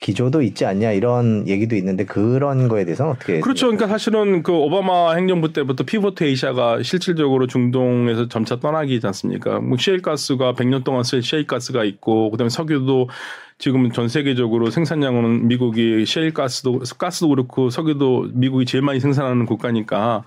[0.00, 3.66] 기조도 있지 않냐 이런 얘기도 있는데 그런 거에 대해서는 어떻게 그렇죠.
[3.66, 9.60] 그러니까 사실은 그 오바마 행정부 때부터 피보트 에이샤가 실질적으로 중동에서 점차 떠나기지 않습니까?
[9.60, 13.10] 뭐 셰일가스가 100년 동안 쓸 셰일가스가 있고 그다음에 석유도
[13.58, 20.24] 지금 전 세계적으로 생산량은 미국이 셰일가스도 가스도 그렇고 석유도 미국이 제일 많이 생산하는 국가니까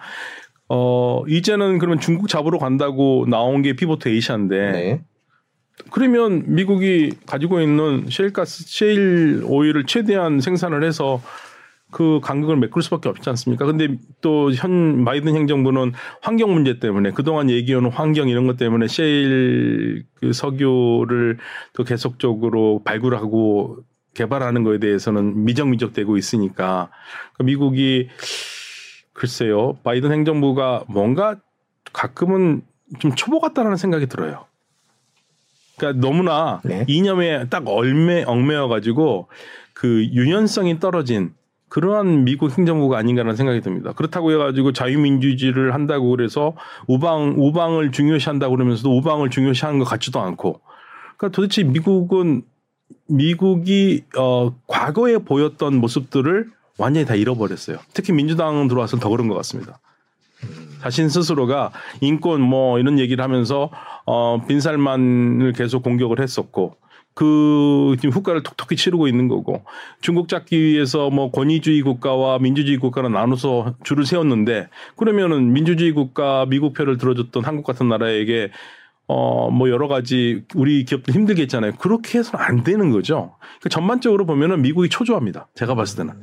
[0.70, 5.02] 어 이제는 그러면 중국 잡으러 간다고 나온 게 피보트 에이샤인데 네.
[5.92, 11.22] 그러면 미국이 가지고 있는 셰일가스, 셰일 오일을 최대한 생산을 해서
[11.94, 13.66] 그 간격을 메꿀 수밖에 없지 않습니까?
[13.66, 20.34] 근데 또현 바이든 행정부는 환경 문제 때문에 그동안 얘기해온 환경 이런 것 때문에 셰일 그
[20.34, 21.38] 석유를
[21.74, 23.78] 또 계속적으로 발굴하고
[24.16, 26.90] 개발하는 거에 대해서는 미적미적되고 있으니까
[27.40, 28.10] 미국이
[29.14, 31.38] 글쎄요 바이든 행정부가 뭔가
[31.94, 32.64] 가끔은
[33.00, 34.46] 좀 초보 같다라는 생각이 들어요.
[35.78, 36.86] 그러니까 너무나 네.
[36.88, 39.28] 이념에 딱 얼매 얽매여 가지고
[39.74, 41.34] 그 유연성이 떨어진
[41.70, 43.94] 그러한 미국 행정부가 아닌가라는 생각이 듭니다.
[43.94, 46.54] 그렇다고 해가지고 자유민주주의를 한다고 그래서
[46.88, 50.62] 우방 우방을 중요시한다고 그러면서도 우방을 중요시하는 것 같지도 않고
[51.18, 52.44] 그러니까 도대체 미국은
[53.08, 57.78] 미국이 어 과거에 보였던 모습들을 완전히 다 잃어버렸어요.
[57.94, 59.80] 특히 민주당 들어와서 더 그런 것 같습니다.
[60.84, 63.70] 자신 스스로가 인권 뭐 이런 얘기를 하면서
[64.06, 66.76] 어 빈살만을 계속 공격을 했었고
[67.14, 69.64] 그 지금 후과를 톡톡히 치르고 있는 거고
[70.02, 74.68] 중국 잡기 위해서 뭐 권위주의 국가와 민주주의 국가를 나눠서 줄을 세웠는데
[74.98, 78.52] 그러면은 민주주의 국가 미국 표를 들어줬던 한국 같은 나라에게
[79.08, 81.74] 어 뭐 여러 가지 우리 기업들 힘들게 했잖아요.
[81.74, 83.36] 그렇게 해서는 안 되는 거죠.
[83.40, 85.48] 그러니까 전반적으로 보면은 미국이 초조합니다.
[85.56, 86.14] 제가 봤을 때는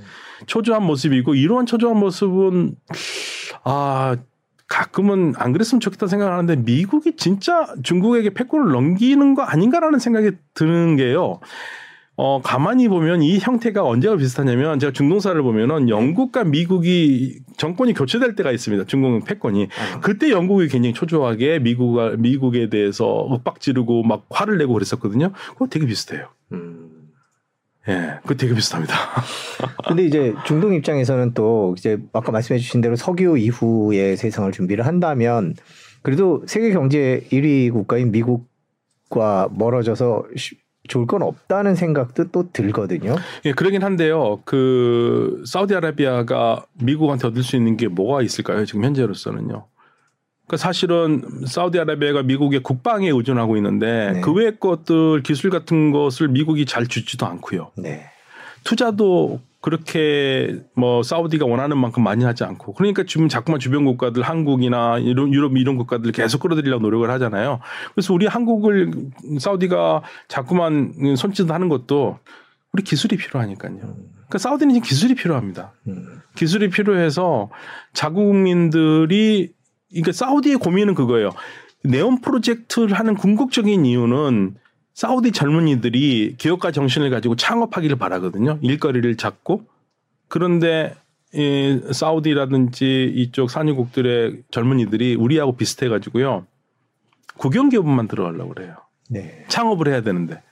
[0.47, 2.75] 초조한 모습이고 이러한 초조한 모습은
[3.65, 4.17] 아
[4.71, 11.41] 가끔은 안 그랬으면 좋겠다 생각하는데 미국이 진짜 중국에게 패권을 넘기는 거 아닌가라는 생각이 드는 게요.
[12.17, 18.53] 어, 가만히 보면 이 형태가 언제가 비슷하냐면 제가 중동사를 보면은 영국과 미국이 정권이 교체될 때가
[18.53, 18.85] 있습니다.
[18.85, 19.69] 중국 패권이.
[20.03, 25.33] 그때 영국이 굉장히 초조하게 미국, 미국에 대해서 윽박 지르고 막 화를 내고 그랬었거든요.
[25.55, 26.29] 그거 되게 비슷해요.
[26.53, 26.80] 음.
[27.89, 28.95] 예, 그거 되게 비슷합니다.
[29.89, 35.55] 근데 이제 중동 입장에서는 또 이제 아까 말씀해 주신 대로 석유 이후의 세상을 준비를 한다면
[36.03, 40.57] 그래도 세계 경제 1위 국가인 미국과 멀어져서 쉬-
[40.89, 43.17] 좋을 건 없다는 생각도 또 들거든요.
[43.45, 44.41] 예, 그러긴 한데요.
[44.45, 48.65] 그 사우디아라비아가 미국한테 얻을 수 있는 게 뭐가 있을까요?
[48.65, 49.67] 지금 현재로서는요.
[50.51, 54.21] 그러니까 사실은 사우디아라비아가 미국의 국방에 의존하고 있는데 네.
[54.21, 57.71] 그 외의 것들 기술 같은 것을 미국이 잘 주지도 않고요.
[57.77, 58.07] 네.
[58.65, 64.99] 투자도 그렇게 뭐 사우디가 원하는 만큼 많이 하지 않고 그러니까 지금 자꾸만 주변 국가들 한국이나
[64.99, 67.61] 이런 유럽 이런 국가들 계속 끌어들이려고 노력을 하잖아요.
[67.95, 68.91] 그래서 우리 한국을
[69.39, 72.19] 사우디가 자꾸만 손짓하는 것도
[72.73, 73.77] 우리 기술이 필요하니까요.
[73.77, 75.75] 그러니까 사우디는 지금 기술이 필요합니다.
[75.87, 76.23] 음.
[76.35, 77.51] 기술이 필요해서
[77.93, 79.53] 자국민들이
[79.91, 81.31] 그러니까 사우디의 고민은 그거예요.
[81.83, 84.57] 네온 프로젝트를 하는 궁극적인 이유는
[84.95, 88.59] 사우디 젊은이들이 기업가 정신을 가지고 창업하기를 바라거든요.
[88.61, 89.65] 일거리를 찾고
[90.29, 90.95] 그런데
[91.33, 96.47] 이 사우디라든지 이쪽 산유국들의 젊은이들이 우리하고 비슷해 가지고요.
[97.37, 98.77] 국영 기업만 들어가려고 그래요.
[99.09, 99.45] 네.
[99.49, 100.43] 창업을 해야 되는데.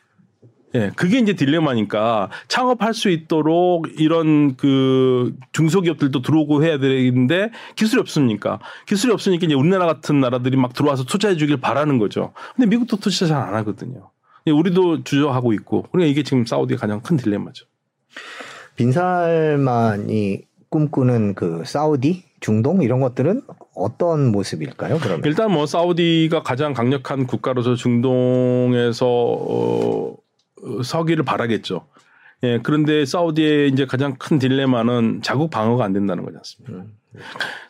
[0.74, 8.60] 예, 그게 이제 딜레마니까 창업할 수 있도록 이런 그 중소기업들도 들어오고 해야 되는데 기술이 없으니까
[8.86, 12.32] 기술이 없으니까 이제 우리나라 같은 나라들이 막 들어와서 투자해 주길 바라는 거죠.
[12.54, 14.10] 근데 미국도 투자 잘 안 하거든요.
[14.46, 15.86] 예, 우리도 주저하고 있고.
[15.90, 17.66] 그러니까 이게 지금 사우디의 가장 큰 딜레마죠.
[18.76, 23.42] 빈살만이 꿈꾸는 그 사우디, 중동 이런 것들은
[23.74, 24.98] 어떤 모습일까요?
[24.98, 30.16] 그러면 일단 뭐 사우디가 가장 강력한 국가로서 중동에서 어, 어,
[30.84, 31.86] 서기를 바라겠죠.
[32.44, 36.84] 예, 그런데 사우디의 이제 가장 큰 딜레마는 자국 방어가 안 된다는 거지 않습니까?
[36.84, 36.92] 음.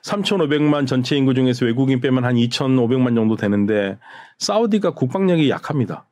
[0.03, 3.99] 3,500만 전체 인구 중에서 외국인 빼면 한 2,500만 정도 되는데
[4.39, 6.05] 사우디가 국방력이 약합니다.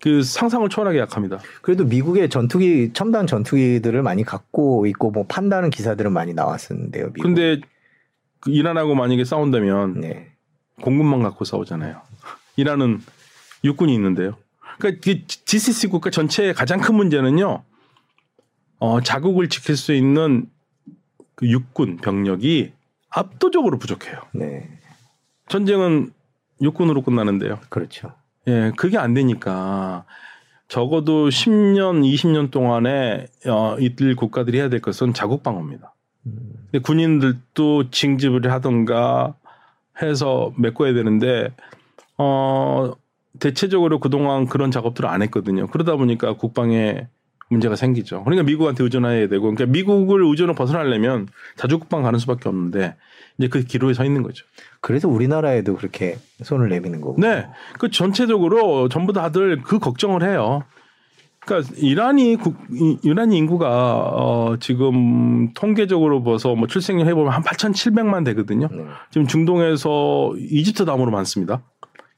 [0.00, 1.38] 그 상상을 초월하게 약합니다.
[1.60, 7.12] 그래도 미국의 전투기 첨단 전투기들을 많이 갖고 있고 뭐 판다는 기사들은 많이 나왔었는데요.
[7.12, 7.22] 미국.
[7.22, 7.60] 근데
[8.40, 10.30] 그 이란하고 만약에 싸운다면 네.
[10.80, 12.00] 공군만 갖고 싸우잖아요.
[12.56, 13.00] 이란은
[13.62, 14.36] 육군이 있는데요.
[14.80, 17.62] 그러니까 그 GCC 국가 전체의 가장 큰 문제는요.
[18.80, 20.46] 어, 자국을 지킬 수 있는
[21.34, 22.72] 그 육군 병력이
[23.10, 24.20] 압도적으로 부족해요.
[24.32, 24.68] 네.
[25.48, 26.12] 전쟁은
[26.62, 27.60] 육군으로 끝나는데요.
[27.68, 28.12] 그렇죠.
[28.48, 30.04] 예, 그게 안 되니까
[30.68, 35.94] 적어도 10년, 20년 동안에 어, 이들 국가들이 해야 될 것은 자국 방어입니다.
[36.26, 36.52] 음.
[36.70, 39.34] 근데 군인들도 징집을 하던가
[40.00, 41.48] 해서 메꿔야 되는데
[42.16, 42.92] 어
[43.38, 45.66] 대체적으로 그동안 그런 작업들을 안 했거든요.
[45.68, 47.06] 그러다 보니까 국방에
[47.48, 48.22] 문제가 생기죠.
[48.24, 52.96] 그러니까 미국한테 의존해야 되고 그러니까 미국을 의존을 벗어나려면 자주 국방 가는 수밖에 없는데
[53.38, 54.44] 이제 그 기로에 서 있는 거죠.
[54.80, 57.20] 그래서 우리나라에도 그렇게 손을 내미는 거고.
[57.20, 57.46] 네.
[57.78, 60.62] 그 전체적으로 전부 다들 그 걱정을 해요.
[61.44, 63.68] 그러니까 이란이 국, 이- 이란이 인구가
[64.14, 68.68] 어 지금 통계적으로 봐서 뭐 출생률 해보면 한 8,700만 되거든요.
[68.70, 68.84] 네.
[69.10, 71.62] 지금 중동에서 이집트 다음으로 많습니다.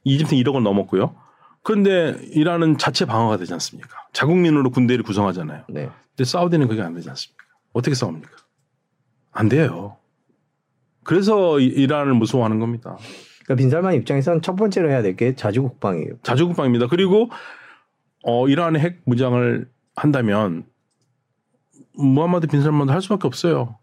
[0.04, 1.14] 이집트 1억을 넘었고요.
[1.62, 3.90] 그런데 이란은 자체 방어가 되지 않습니까?
[4.12, 5.64] 자국민으로 군대를 구성하잖아요.
[5.68, 5.88] 네.
[6.16, 7.44] 근데 사우디는 그게 안 되지 않습니까?
[7.72, 8.28] 어떻게 싸웁니까?
[9.30, 9.96] 안 돼요.
[11.04, 12.96] 그래서 이- 이란을 무서워하는 겁니다.
[13.44, 16.14] 그러니까 빈살만 입장에서는 첫 번째로 해야 될 게 자주 국방이에요.
[16.22, 16.86] 자주 국방입니다.
[16.88, 17.30] 그리고
[18.24, 20.64] 어 이란의 핵 무장을 한다면
[21.94, 23.78] 무함마드 빈살만도 할 수밖에 없어요.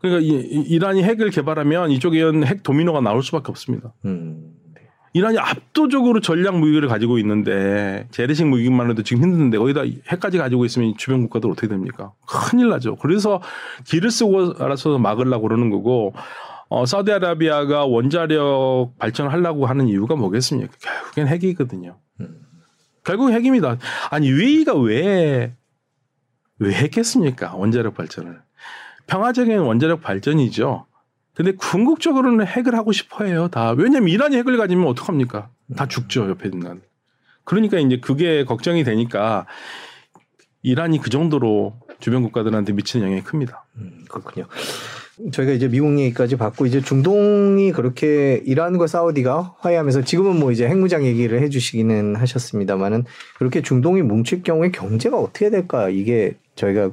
[0.00, 3.92] 그러니까 이, 이- 이란이 핵을 개발하면 이쪽에 핵 도미노가 나올 수밖에 없습니다.
[4.04, 4.54] 음.
[5.18, 5.20] 네.
[5.20, 10.94] 이란이 압도적으로 전략 무기를 가지고 있는데 재래식 무기만 해도 지금 힘든데 거기다 핵까지 가지고 있으면
[10.96, 12.12] 주변 국가들 어떻게 됩니까?
[12.26, 12.96] 큰일 나죠.
[12.96, 13.42] 그래서
[13.84, 16.14] 길을 쓰고 알아서 막으려고 그러는 거고
[16.68, 20.72] 어, 사우디아라비아가 원자력 발전을 하려고 하는 이유가 뭐겠습니까?
[20.78, 21.98] 결국엔 핵이거든요.
[22.20, 22.40] 음.
[23.04, 23.76] 결국 핵입니다.
[24.10, 25.54] 아니 UAE가 왜왜
[26.60, 27.54] 했겠습니까?
[27.54, 28.40] 원자력 발전을
[29.06, 30.86] 평화적인 원자력 발전이죠.
[31.38, 33.46] 근데 궁극적으로는 핵을 하고 싶어 해요.
[33.46, 35.48] 다 왜냐면 이란이 핵을 가지면 어떡합니까?
[35.76, 36.82] 다 죽죠 옆에 있는 난.
[37.44, 39.46] 그러니까 이제 그게 걱정이 되니까
[40.62, 43.66] 이란이 그 정도로 주변 국가들한테 미치는 영향이 큽니다.
[43.76, 44.48] 음, 그렇군요.
[45.30, 51.06] 저희가 이제 미국 얘기까지 받고 이제 중동이 그렇게 이란과 사우디가 화해하면서 지금은 뭐 이제 핵무장
[51.06, 53.04] 얘기를 해주시기는 하셨습니다만은
[53.38, 56.90] 그렇게 중동이 뭉칠 경우에 경제가 어떻게 될까 이게 저희가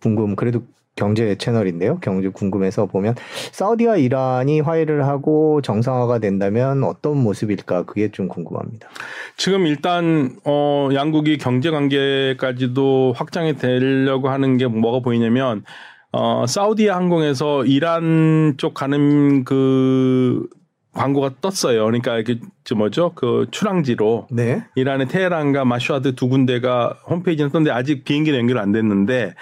[0.00, 0.64] 궁금 그래도
[0.96, 1.98] 경제 채널인데요.
[2.00, 3.14] 경제 궁금해서 보면
[3.52, 8.88] 사우디와 이란이 화해를 하고 정상화가 된다면 어떤 모습일까 그게 좀 궁금합니다.
[9.36, 15.64] 지금 일단 어 양국이 경제 관계까지도 확장이 되려고 하는 게 뭐가 보이냐면
[16.12, 20.48] 어 사우디아 항공에서 이란 쪽 가는 그
[20.96, 21.84] 광고가 떴어요.
[21.84, 23.12] 그러니까 이게 저 뭐죠?
[23.14, 24.64] 그 출항지로 네.
[24.74, 29.34] 이란의 테헤란과 마슈아드 두 군데가 홈페이지는 떴는데 아직 비행기는 연결 안 됐는데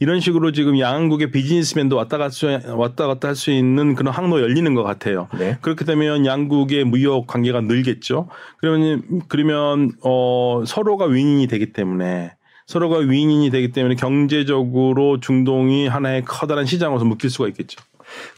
[0.00, 4.74] 이런 식으로 지금 양국의 비즈니스맨도 왔다 갔다 왔다 갔다 할 수 있는 그런 항로 열리는
[4.74, 5.28] 것 같아요.
[5.38, 5.58] 네.
[5.60, 8.28] 그렇게 되면 양국의 무역 관계가 늘겠죠.
[8.58, 12.32] 그러면 그러면 어 서로가 윈윈이 되기 때문에
[12.66, 17.80] 서로가 윈윈이 되기 때문에 경제적으로 중동이 하나의 커다란 시장으로서 묶일 수가 있겠죠.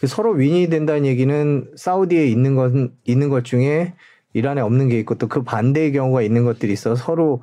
[0.06, 3.94] 서로 윈이 된다는 얘기는 사우디에 있는 건 있는 것 중에
[4.32, 7.42] 이란에 없는 게 있고 또 그 반대의 경우가 있는 것들이 있어 서로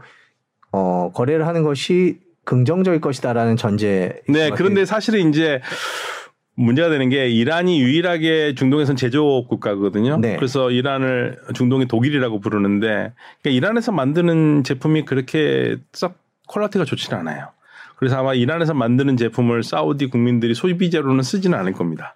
[0.72, 4.22] 어 거래를 하는 것이 긍정적일 것이다라는 전제.
[4.30, 5.62] 네, 그런데 사실은 이제
[6.56, 10.18] 문제가 되는 게 이란이 유일하게 중동에선 제조업 국가거든요.
[10.18, 10.36] 네.
[10.38, 16.16] 그래서 이란을 중동의 독일이라고 부르는데 그러니까 이란에서 만드는 제품이 그렇게 썩
[16.48, 17.50] quality가 좋지는 않아요.
[17.98, 22.16] 그래서 아마 이란에서 만드는 제품을 사우디 국민들이 소비재로는 쓰지는 않을 겁니다.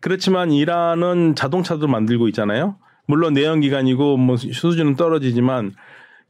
[0.00, 2.76] 그렇지만 이란은 자동차도 만들고 있잖아요.
[3.06, 5.72] 물론 내연기관이고 뭐 수준은 떨어지지만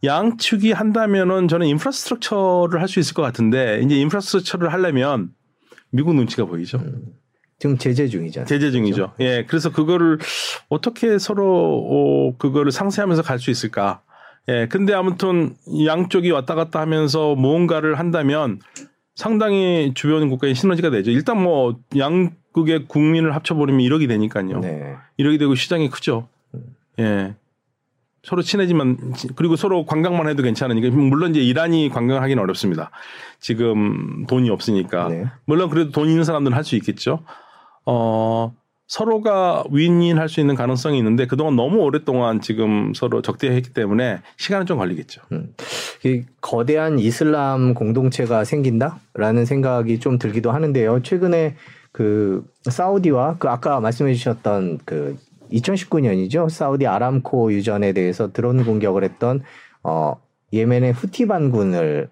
[0.04, 5.30] 양측이 한다면은 저는 infrastructure를 할 수 있을 것 같은데 이제 infrastructure를 하려면
[5.90, 6.82] 미국 눈치가 보이죠.
[7.58, 8.46] 지금 제재 중이잖아요.
[8.46, 9.14] 제재 중이죠.
[9.20, 9.46] 예.
[9.48, 10.18] 그래서 그거를
[10.68, 14.02] 어떻게 서로 어, 그거를 상쇄하면서 갈 수 있을까?
[14.48, 14.66] 예.
[14.68, 15.56] 근데 아무튼
[15.86, 18.60] 양쪽이 왔다 갔다 하면서 무언가를 한다면
[19.14, 21.10] 상당히 주변 국가의 시너지가 되죠.
[21.10, 24.60] 일단 뭐 양국의 국민을 합쳐버리면 1억이 되니까요.
[24.60, 24.94] 네.
[25.18, 26.28] 1억이 되고 시장이 크죠.
[26.98, 27.34] 예.
[28.22, 32.90] 서로 친해지만 그리고 서로 관광만 해도 괜찮으니까 물론 이제 이란이 관광하기는 어렵습니다.
[33.38, 35.26] 지금 돈이 없으니까 네.
[35.44, 37.22] 물론 그래도 돈 있는 사람들은 할 수 있겠죠.
[37.84, 38.52] 어
[38.88, 44.78] 서로가 윈윈할 수 있는 가능성이 있는데 그동안 너무 오랫동안 지금 서로 적대했기 때문에 시간은 좀
[44.78, 45.22] 걸리겠죠.
[46.04, 51.02] 이 거대한 이슬람 공동체가 생긴다라는 생각이 좀 들기도 하는데요.
[51.02, 51.56] 최근에
[51.90, 55.16] 그 사우디와 그 아까 말씀해 주셨던 그
[55.50, 56.48] 2019년이죠.
[56.48, 59.42] 사우디 아람코 유전에 대해서 드론 공격을 했던
[59.82, 60.14] 어
[60.52, 62.08] 예멘의 후티 반군을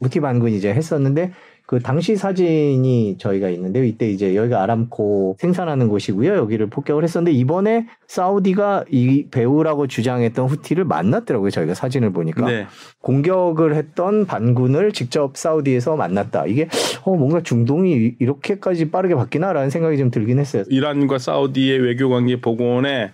[0.00, 1.32] 후티 반군이 이제 했었는데
[1.66, 6.34] 그 당시 사진이 저희가 있는데 이때 이제 여기가 아람코 생산하는 곳이고요.
[6.34, 11.50] 여기를 폭격을 했었는데 이번에 사우디가 이 배우라고 주장했던 후티를 만났더라고요.
[11.50, 12.66] 저희가 사진을 보니까 네.
[13.00, 16.46] 공격을 했던 반군을 직접 사우디에서 만났다.
[16.46, 16.68] 이게
[17.04, 20.64] 어 뭔가 중동이 이렇게까지 빠르게 바뀌나라는 생각이 좀 들긴 했어요.
[20.68, 23.12] 이란과 사우디의 외교 관계 복원에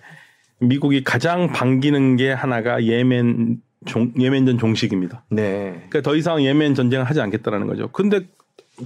[0.59, 5.23] 미국이 가장 반기는 게 하나가 예멘 종, 예멘전 종식입니다.
[5.29, 5.85] 네.
[5.89, 7.89] 그러니까 더 이상 예멘 전쟁을 하지 않겠다라는 거죠.
[7.89, 8.27] 근데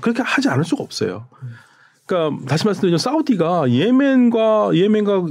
[0.02, 1.28] 그렇게 하지 않을 수가 없어요.
[2.06, 5.26] 그러니까 다시 말씀드리면 사우디가 예멘과 예멘과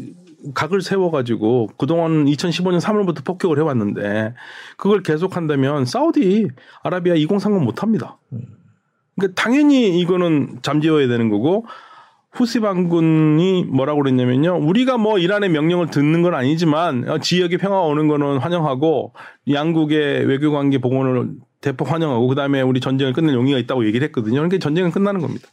[0.54, 4.34] 각을 세워가지고 그동안 2015년 3월부터 폭격을 해왔는데
[4.76, 6.48] 그걸 계속한다면 사우디
[6.82, 8.18] 아라비아 2030 못합니다.
[9.16, 11.66] 그러니까 당연히 이거는 잠재워야 되는 거고
[12.32, 14.56] 후시 반군이 뭐라고 그랬냐면요.
[14.66, 19.12] 우리가 뭐 이란의 명령을 듣는 건 아니지만 어, 지역의 평화가 오는 거는 환영하고
[19.50, 24.36] 양국의 외교 관계 복원을 대폭 환영하고 그다음에 우리 전쟁을 끝낼 용의가 있다고 얘기를 했거든요.
[24.36, 25.46] 그러니까 전쟁은 끝나는 겁니다.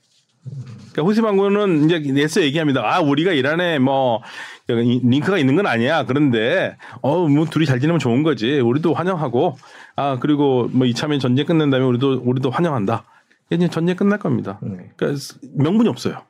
[0.93, 2.81] 그러니까 후시 반군은 이제 내서 얘기합니다.
[2.83, 4.21] 아, 우리가 이란에 뭐
[4.67, 6.05] 링크가 있는 건 아니야.
[6.05, 8.59] 그런데 어, 뭐 둘이 잘 지내면 좋은 거지.
[8.59, 9.57] 우리도 환영하고
[9.97, 13.03] 아, 그리고 뭐 이참에 전쟁 끝낸 다음에 우리도 우리도 환영한다.
[13.51, 14.59] 이제 전쟁 끝날 겁니다.
[14.61, 14.91] 네.
[14.95, 15.19] 그러니까
[15.55, 16.21] 명분이 없어요.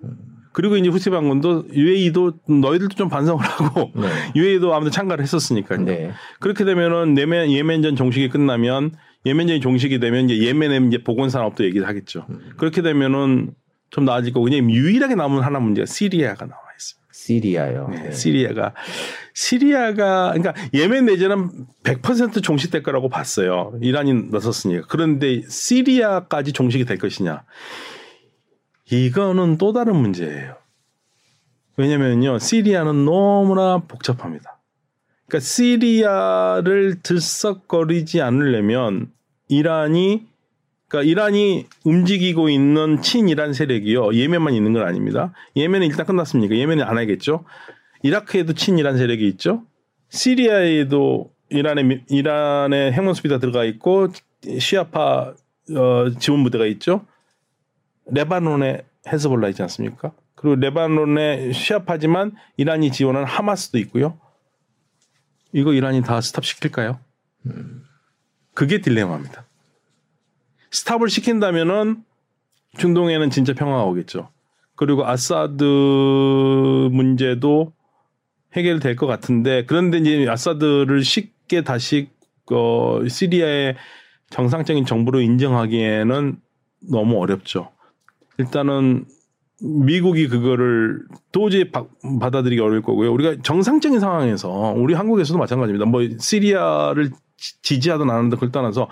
[0.59, 4.09] 그리고 이제 후시 반군도 UAE도 너희들도 좀 반성을 하고 네.
[4.35, 5.85] UAE도 아무튼 참가를 했었으니까요.
[5.85, 6.11] 네.
[6.41, 8.91] 그렇게 되면은 예멘 예멘전 종식이 끝나면
[9.25, 12.27] 예멘전이 종식이 되면 이제 예멘의 이제 보건 산업도 얘기를 하겠죠.
[12.57, 13.53] 그렇게 되면은
[13.89, 16.99] 좀 나아질 거고 그냥 유일하게 남은 하나 문제가 시리아가 나와 있어요.
[17.13, 17.87] 시리아요.
[17.89, 18.11] 네, 네.
[18.11, 18.73] 시리아가
[19.33, 21.51] 시리아가 그러니까 예멘 내전은
[21.83, 23.79] 100% 종식될 거라고 봤어요.
[23.81, 24.87] 이란이 나섰으니까.
[24.89, 27.45] 그런데 시리아까지 종식이 될 것이냐?
[28.91, 30.55] 이거는 또 다른 문제예요.
[31.77, 32.39] 왜냐면요.
[32.39, 34.59] 시리아는 너무나 복잡합니다.
[35.27, 39.11] 그러니까 시리아를 들썩거리지 않으려면
[39.47, 40.27] 이란이
[40.87, 44.15] 그러니까 이란이 움직이고 있는 친이란 세력이요.
[44.15, 45.33] 예멘만 있는 건 아닙니다.
[45.55, 46.55] 예멘은 일단 끝났습니까?
[46.55, 47.45] 예멘은 안 하겠죠.
[48.01, 49.63] 이라크에도 친이란 세력이 있죠.
[50.09, 54.09] 시리아에도 이란의 이란의 핵문 수비가 들어가 있고
[54.59, 55.33] 시아파
[55.75, 57.05] 어, 지원 부대가 있죠.
[58.11, 60.11] 레바논에 헤즈볼라 있지 않습니까?
[60.35, 64.19] 그리고 레바논에 시아파지만 이란이 지원한 하마스도 있고요.
[65.51, 66.99] 이거 이란이 다 stop 시킬까요?
[68.53, 69.45] 그게 딜레마입니다.
[70.71, 72.03] stop을 시킨다면은
[72.77, 74.29] 중동에는 진짜 평화가 오겠죠.
[74.75, 75.63] 그리고 아사드
[76.91, 77.73] 문제도
[78.53, 82.09] 해결될 것 같은데 그런데 이제 아사드를 쉽게 다시
[82.51, 83.75] 어, 시리아의
[84.29, 86.39] 정상적인 정부로 인정하기에는
[86.91, 87.71] 너무 어렵죠.
[88.39, 89.05] 일단은
[89.61, 91.85] 미국이 그거를 도저히 바,
[92.19, 93.11] 받아들이기 어려울 거고요.
[93.11, 95.85] 우리가 정상적인 상황에서 우리 한국에서도 마찬가지입니다.
[95.85, 97.11] 뭐 시리아를
[97.61, 98.89] 지지하든 안 하든 그걸 떠나서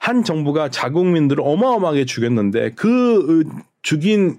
[0.00, 3.44] 한 정부가 자국민들을 어마어마하게 죽였는데 그
[3.82, 4.38] 죽인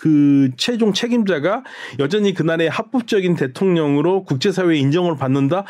[0.00, 1.64] 그 최종 책임자가
[1.98, 5.64] 여전히 그날의 합법적인 대통령으로 국제사회의 인정을 받는다.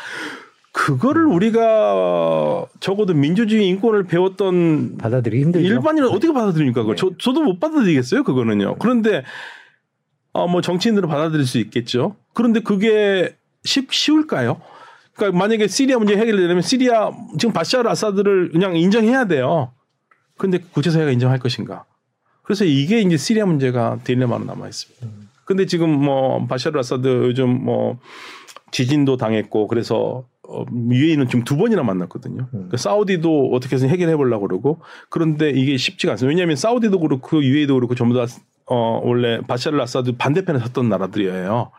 [0.85, 5.67] 그거를 우리가 적어도 민주주의 인권을 배웠던 받아들이기 힘들죠.
[5.67, 6.81] 일반인은 어떻게 받아들입니까?
[6.81, 6.99] 그걸 네.
[7.01, 8.23] 저, 저도 못 받아들이겠어요.
[8.23, 8.77] 그거는요.
[8.79, 9.23] 그런데
[10.31, 12.15] 어, 뭐 정치인들은 받아들일 수 있겠죠.
[12.33, 14.61] 그런데 그게 쉽, 쉬울까요?
[15.15, 19.73] 그러니까 만약에 시리아 문제 해결되려면 시리아 지금 바샤르 아사드를 그냥 인정해야 돼요.
[20.37, 21.83] 근데 국제사회가 인정할 것인가?
[22.43, 25.07] 그래서 이게 이제 시리아 문제가 딜레마로 남아 있습니다.
[25.43, 27.99] 근데 지금 뭐 바샤르 아사드 요즘 뭐
[28.71, 32.47] 지진도 당했고 그래서 어, UAE는 지금 두 번이나 만났거든요.
[32.49, 36.29] 그러니까 사우디도 어떻게 해서 해결해 보려고 그러고 그런데 이게 쉽지가 않습니다.
[36.29, 38.25] 왜냐하면 사우디도 그렇고 UAE도 그렇고 전부 다
[38.65, 41.71] 어, 원래 바샤르 아사드 반대편에 섰던 나라들이에요.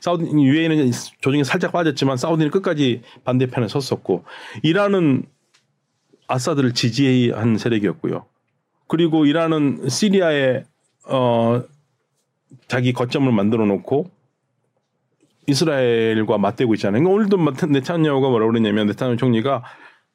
[0.00, 4.24] 사우디 UAE는 조정이 살짝 빠졌지만 사우디는 끝까지 반대편에 섰었고
[4.62, 5.24] 이란은
[6.26, 8.26] 아사드를 지지한 세력이었고요.
[8.86, 10.64] 그리고 이란은 시리아에
[11.08, 11.62] 어
[12.68, 14.10] 자기 거점을 만들어 놓고
[15.48, 17.02] 이스라엘과 맞대고 있잖아요.
[17.02, 19.64] 그러니까 오늘도 네타냐후가 뭐라고 그랬냐면 네타냐후 총리가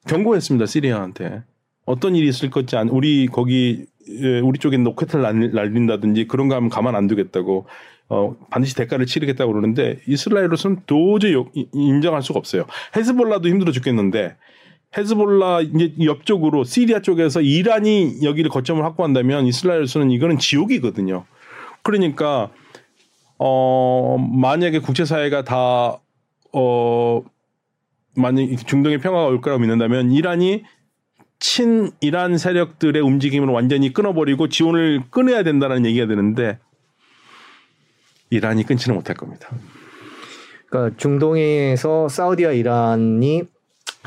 [0.08, 0.66] 경고했습니다.
[0.66, 1.42] 시리아한테
[1.86, 3.84] 어떤 일이 있을 것지 않 우리 거기
[4.22, 7.66] 예, 우리 쪽에 로켓을 날- 날린다든지 그런 거 하면 가만 안 두겠다고
[8.10, 11.34] 어 반드시 대가를 치르겠다고 그러는데 이스라엘로서는 도저히
[11.72, 12.66] 인정할 수가 없어요.
[12.96, 14.36] 헤즈볼라도 힘들어 죽겠는데
[14.96, 21.24] 헤즈볼라 이제 옆쪽으로 시리아 쪽에서 이란이 여기를 거점을 확보한다면 이스라엘로서는 이거는 지옥이거든요.
[21.82, 22.50] 그러니까
[23.38, 25.98] 어 만약에 국제사회가 다
[26.54, 27.22] 어
[28.16, 30.62] 만약 중동의 평화가 올 거라고 믿는다면 이란이
[31.40, 36.60] 친 이란 세력들의 움직임을 완전히 끊어버리고 지원을 끊어야 된다는 얘기가 되는데
[38.30, 39.48] 이란이 끊지는 못할 겁니다.
[40.68, 43.42] 그러니까 중동에서 사우디와 이란이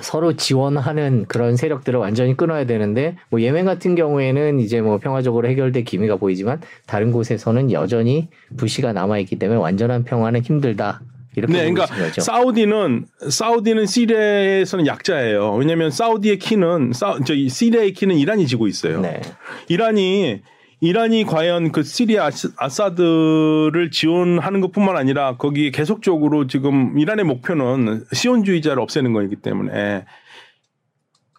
[0.01, 5.83] 서로 지원하는 그런 세력들을 완전히 끊어야 되는데 뭐 예멘 같은 경우에는 이제 뭐 평화적으로 해결될
[5.83, 11.01] 기미가 보이지만 다른 곳에서는 여전히 불씨가 남아 있기 때문에 완전한 평화는 힘들다.
[11.35, 12.21] 이렇게 네, 그러니까 거죠.
[12.21, 15.53] 사우디는 사우디는 시리아에서는 약자예요.
[15.53, 19.01] 왜냐하면 사우디의 키는 사, 저기 시리아의 키는 이란이 지고 있어요.
[19.01, 19.21] 네.
[19.67, 20.41] 이란이
[20.79, 29.13] 이란이 과연 그 시리아 아사드를 지원하는 것뿐만 아니라 거기 계속적으로 지금 이란의 목표는 시온주의자를 없애는
[29.13, 30.05] 거이기 때문에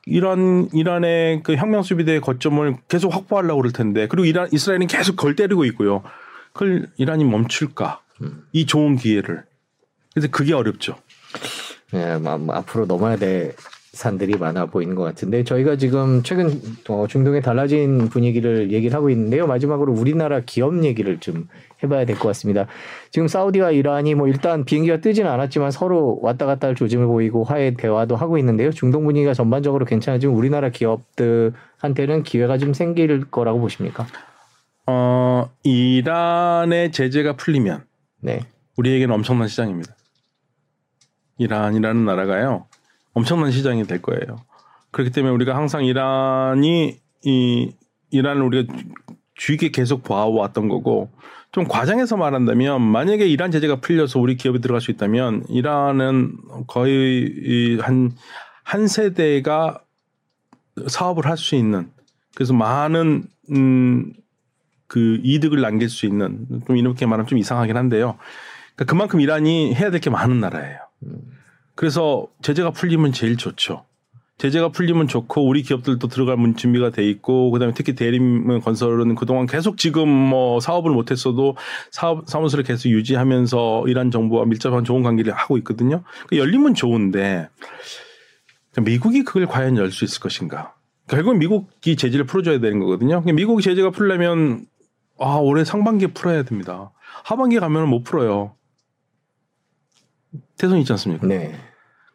[0.07, 5.37] 이란 이란의 그 혁명 수비대 거점을 계속 확보하려고 그럴 텐데 그리고 이란 이스라엘은 계속 걸
[5.37, 6.03] 때리고 있고요.
[6.53, 8.01] 그걸 이란이 멈출까?
[8.53, 9.45] 이 좋은 기회를.
[10.13, 10.97] 그래서 그게 어렵죠.
[11.95, 13.55] 예, 뭐, 뭐 앞으로 넘어야 될
[13.99, 19.49] 산들이 많아 보이는 것 같은데 저희가 지금 최근 어, 중동의 달라진 분위기를 얘기를 하고 있는데요.
[19.49, 21.49] 마지막으로 우리나라 기업 얘기를 좀
[21.83, 22.67] 해봐야 될 것 같습니다.
[23.11, 27.75] 지금 사우디와 이란이 뭐 일단 비행기가 뜨지는 않았지만 서로 왔다 갔다 할 조짐을 보이고 화해
[27.75, 28.71] 대화도 하고 있는데요.
[28.71, 34.07] 중동 분위기가 전반적으로 괜찮아지면 우리나라 기업들한테는 기회가 좀 생길 거라고 보십니까?
[34.87, 37.83] 어, 이란의 제재가 풀리면
[38.21, 38.43] 네.
[38.77, 39.93] 우리에게는 엄청난 시장입니다.
[41.39, 42.68] 이란이라는 나라가요.
[43.19, 44.37] 엄청난 시장이 될 거예요.
[44.93, 47.73] 그렇기 때문에 우리가 항상 이란이 이
[48.11, 48.73] 이란을 우리가
[49.35, 51.11] 주 있게 계속 봐왔던 거고
[51.53, 58.87] 좀 과장해서 말한다면 만약에 이란 제재가 풀려서 우리 기업이 들어갈 수 있다면 이란은 거의 한한
[58.87, 59.81] 세대가
[60.87, 61.91] 사업을 할 수 있는
[62.35, 64.13] 그래서 많은 음,
[64.87, 68.17] 그 이득을 남길 수 있는 좀 이렇게 말하면 좀 이상하긴 한데요.
[68.77, 70.79] 그러니까 그만큼 이란이 해야 될 게 많은 나라예요.
[71.79, 73.85] 그래서 제재가 풀리면 제일 좋죠.
[74.39, 79.47] 제재가 풀리면 좋고 우리 기업들도 들어갈 문 준비가 돼 있고 그다음에 특히 대림 건설은 그동안
[79.47, 81.57] 계속 지금 뭐 사업을 못했어도
[81.93, 86.03] 사업 사무소를 계속 유지하면서 이란 정부와 밀접한 좋은 관계를 하고 있거든요.
[86.27, 87.49] 그 열리면 좋은데
[88.83, 90.75] 미국이 그걸 과연 열 수 있을 것인가?
[91.07, 93.21] 결국은 미국이 제재를 풀어줘야 되는 거거든요.
[93.21, 94.67] 미국이 제재가 풀려면
[95.21, 96.91] 아 올해 상반기에 풀어야 됩니다.
[97.23, 98.57] 하반기에 가면 못 풀어요.
[100.57, 101.25] 대선 있지 않습니까?
[101.25, 101.68] 네.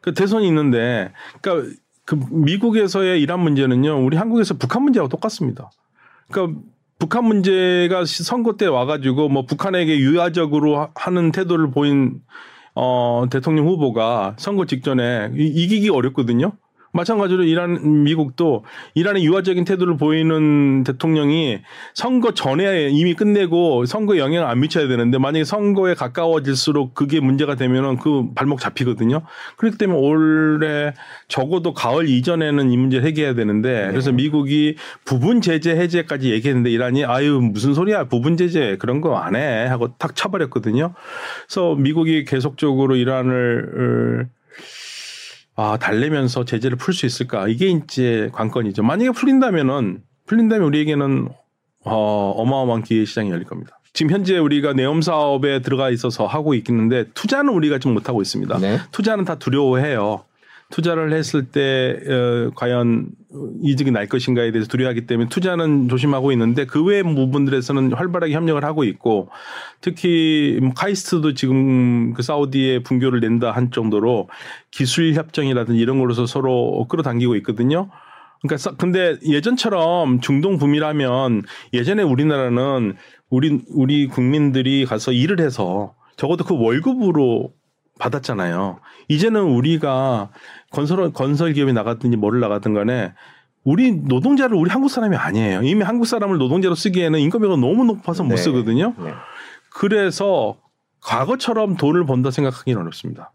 [0.04, 1.74] 그 대선이 있는데, 그러니까
[2.04, 5.70] 그 미국에서의 이란 문제는요, 우리 한국에서 북한 문제하고 똑같습니다.
[6.30, 6.60] 그러니까
[6.98, 12.20] 북한 문제가 선거 때 와가지고 뭐 북한에게 유화적으로 하는 태도를 보인
[12.74, 16.52] 어 대통령 후보가 선거 직전에 이기기 어렵거든요.
[16.94, 18.64] 마찬가지로 이란 미국도
[18.94, 21.58] 이란의 유화적인 태도를 보이는 대통령이
[21.92, 27.98] 선거 전에 이미 끝내고 선거에 영향을 안 미쳐야 되는데 만약에 선거에 가까워질수록 그게 문제가 되면은
[27.98, 29.22] 그 발목 잡히거든요.
[29.56, 30.94] 그렇기 때문에 올해
[31.28, 34.16] 적어도 가을 이전에는 이 문제 해결해야 되는데 그래서 네.
[34.16, 39.66] 미국이 부분 제재 해제까지 얘기했는데 이란이 아유 무슨 소리야 부분 제재 그런 거 안 해
[39.66, 40.94] 하고 탁 쳐버렸거든요.
[41.48, 44.28] 그래서 미국이 계속적으로 이란을
[45.56, 47.48] 아, 달래면서 제재를 풀 수 있을까?
[47.48, 48.82] 이게 이제 관건이죠.
[48.82, 51.28] 만약에 풀린다면은, 풀린다면 우리에게는
[51.84, 53.78] 어, 어마어마한 기회 시장이 열릴 겁니다.
[53.92, 58.58] 지금 현재 우리가 내엄 사업에 들어가 있어서 하고 있는데 투자는 우리가 좀 못하고 있습니다.
[58.58, 58.80] 네.
[58.90, 60.24] 투자는 다 두려워해요.
[60.70, 63.08] 투자를 했을 때 어, 과연
[63.62, 68.84] 이득이 날 것인가에 대해서 두려워하기 때문에 투자는 조심하고 있는데 그 외의 부분들에서는 활발하게 협력을 하고
[68.84, 69.28] 있고
[69.80, 74.28] 특히 뭐 카이스트도 지금 그 사우디에 분교를 낸다 한 정도로
[74.70, 77.90] 기술 협정이라든지 이런 걸로서 서로 끌어당기고 있거든요.
[78.42, 81.42] 그러니까 근데 예전처럼 중동 붐이라면
[81.72, 82.94] 예전에 우리나라는
[83.30, 87.52] 우리 우리 국민들이 가서 일을 해서 적어도 그 월급으로
[87.98, 88.80] 받았잖아요.
[89.08, 90.30] 이제는 우리가
[90.70, 93.12] 건설 건설 기업이 나갔든지 뭐를 나갔든 간에
[93.62, 95.62] 우리 노동자를 우리 한국 사람이 아니에요.
[95.62, 98.36] 이미 한국 사람을 노동자로 쓰기에는 인건비가 너무 높아서 못 네.
[98.36, 98.94] 쓰거든요.
[98.98, 99.12] 네.
[99.70, 100.56] 그래서
[101.00, 103.32] 과거처럼 돈을 번다 생각하기는 어렵습니다.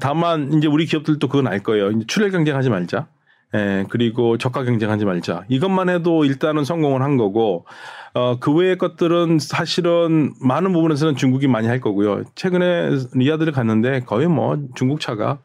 [0.00, 1.90] 다만 이제 우리 기업들도 그건 알 거예요.
[1.90, 3.06] 이제 출혈 경쟁하지 말자.
[3.54, 5.44] 예, 그리고 저가 경쟁하지 말자.
[5.48, 7.66] 이것만 해도 일단은 성공을 한 거고,
[8.12, 12.24] 어, 그 외의 것들은 사실은 많은 부분에서는 중국이 많이 할 거고요.
[12.34, 15.38] 최근에 리아드를 갔는데 거의 뭐 중국 차가.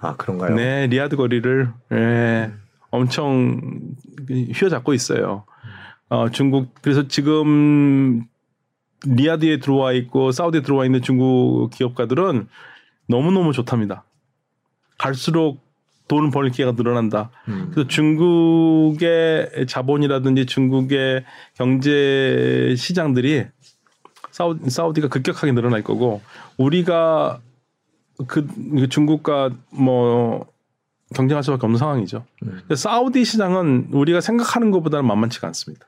[0.00, 0.54] 아, 그런가요?
[0.54, 2.52] 네, 리아드 거리를, 예,
[2.90, 3.60] 엄청
[4.30, 5.44] 휘어잡고 있어요.
[6.08, 8.24] 어, 중국, 그래서 지금
[9.04, 12.48] 리아드에 들어와 있고 사우디에 들어와 있는 중국 기업가들은
[13.08, 14.04] 너무너무 좋답니다.
[14.96, 15.67] 갈수록
[16.08, 17.30] 돈을 벌 기회가 늘어난다.
[17.48, 17.70] 음.
[17.70, 23.46] 그래서 중국의 자본이라든지 중국의 경제 시장들이
[24.30, 26.22] 사우디, 사우디가 급격하게 늘어날 거고
[26.56, 27.40] 우리가
[28.26, 30.46] 그, 그 중국과 뭐
[31.14, 32.24] 경쟁할 수밖에 없는 상황이죠.
[32.42, 32.62] 음.
[32.74, 35.86] 사우디 시장은 우리가 생각하는 것보다는 만만치가 않습니다.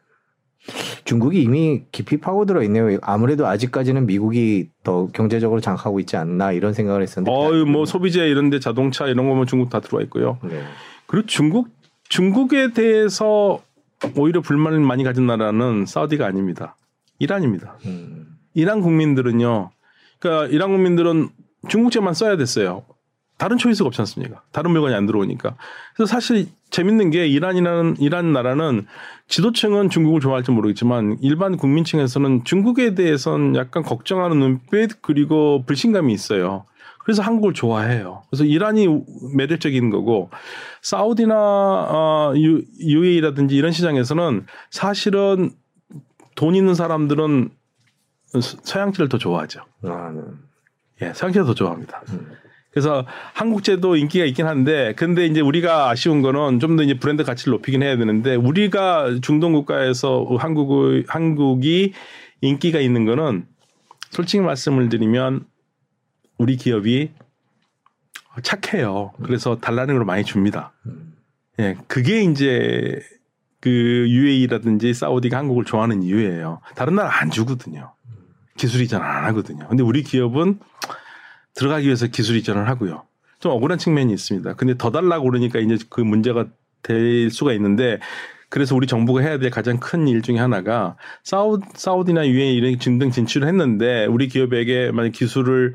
[1.10, 2.96] 중국이 이미 깊이 파고들어 있네요.
[3.02, 7.32] 아무래도 아직까지는 미국이 더 경제적으로 장악하고 있지 않나 이런 생각을 했었는데.
[7.36, 10.38] 어유 뭐 소비재 이런데 자동차 이런 거면 중국 다 들어와 있고요.
[10.44, 10.62] 네.
[11.08, 11.68] 그리고 중국
[12.08, 13.60] 중국에 대해서
[14.16, 16.76] 오히려 불만을 많이 가진 나라는 사우디가 아닙니다.
[17.18, 17.78] 이란입니다.
[17.86, 18.28] 음.
[18.54, 19.70] 이란 국민들은요.
[20.20, 21.28] 그러니까 이란 국민들은
[21.68, 22.84] 중국제만 써야 됐어요.
[23.40, 24.42] 다른 초이스가 없지 않습니까?
[24.52, 25.56] 다른 물건이 안 들어오니까.
[25.96, 28.86] 그래서 사실 재밌는 게 이란이라는 이란 나라는
[29.28, 36.66] 지도층은 중국을 좋아할지 모르겠지만 일반 국민층에서는 중국에 대해서는 약간 걱정하는 눈빛 그리고 불신감이 있어요.
[36.98, 38.24] 그래서 한국을 좋아해요.
[38.28, 38.86] 그래서 이란이
[39.34, 40.28] 매력적인 거고
[40.82, 45.50] 사우디나 어, UAE라든지 이런 시장에서는 사실은
[46.34, 47.48] 돈 있는 사람들은
[48.66, 49.62] 서양지를 더 좋아하죠.
[49.84, 51.06] 아, 네.
[51.06, 52.02] 예, 서양지를 더 좋아합니다.
[52.10, 52.32] 음.
[52.70, 53.04] 그래서
[53.34, 57.82] 한국제도 인기가 있긴 한데 근데 이제 우리가 아쉬운 거는 좀 더 이제 브랜드 가치를 높이긴
[57.82, 61.92] 해야 되는데 우리가 중동 국가에서 한국의 한국이
[62.40, 63.46] 인기가 있는 거는
[64.10, 65.46] 솔직히 말씀을 드리면
[66.38, 67.10] 우리 기업이
[68.42, 69.12] 착해요.
[69.22, 70.72] 그래서 달라는 걸 많이 줍니다.
[71.58, 73.00] 예, 그게 이제
[73.60, 73.70] 그
[74.08, 76.60] UAE라든지 사우디가 한국을 좋아하는 이유예요.
[76.76, 77.92] 다른 나라 안 주거든요.
[78.56, 79.66] 기술 이전 안 하거든요.
[79.68, 80.58] 근데 우리 기업은
[81.60, 83.02] 들어가기 위해서 기술 이전을 하고요.
[83.38, 84.54] 좀 억울한 측면이 있습니다.
[84.54, 86.46] 근데 더 달라고 그러니까 이제 그 문제가
[86.82, 87.98] 될 수가 있는데
[88.48, 93.10] 그래서 우리 정부가 해야 될 가장 큰 일 중에 하나가 사우, 사우디나 유엔 이런 등등
[93.10, 95.74] 진출을 했는데 우리 기업에게 만약 기술을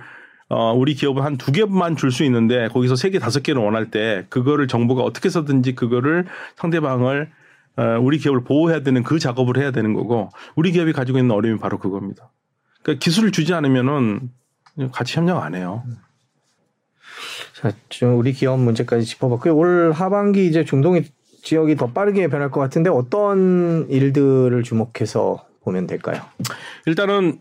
[0.50, 3.92] 어, 우리 기업은 한 두 개만 줄 수 있는데 거기서 세 개, 다섯 개를 원할
[3.92, 6.26] 때 그거를 정부가 어떻게 해서든지 그거를
[6.58, 7.30] 상대방을
[7.78, 11.60] 어, 우리 기업을 보호해야 되는 그 작업을 해야 되는 거고 우리 기업이 가지고 있는 어려움이
[11.60, 12.32] 바로 그겁니다.
[12.84, 14.30] 그러니까 기술을 주지 않으면은
[14.92, 15.84] 같이 협력 안 해요.
[17.54, 19.56] 자, 좀 우리 기업 문제까지 짚어봤고요.
[19.56, 21.02] 올 하반기 이제 중동
[21.44, 26.22] 지역이 더 빠르게 변할 것 같은데 어떤 일들을 주목해서 보면 될까요?
[26.86, 27.40] 일단은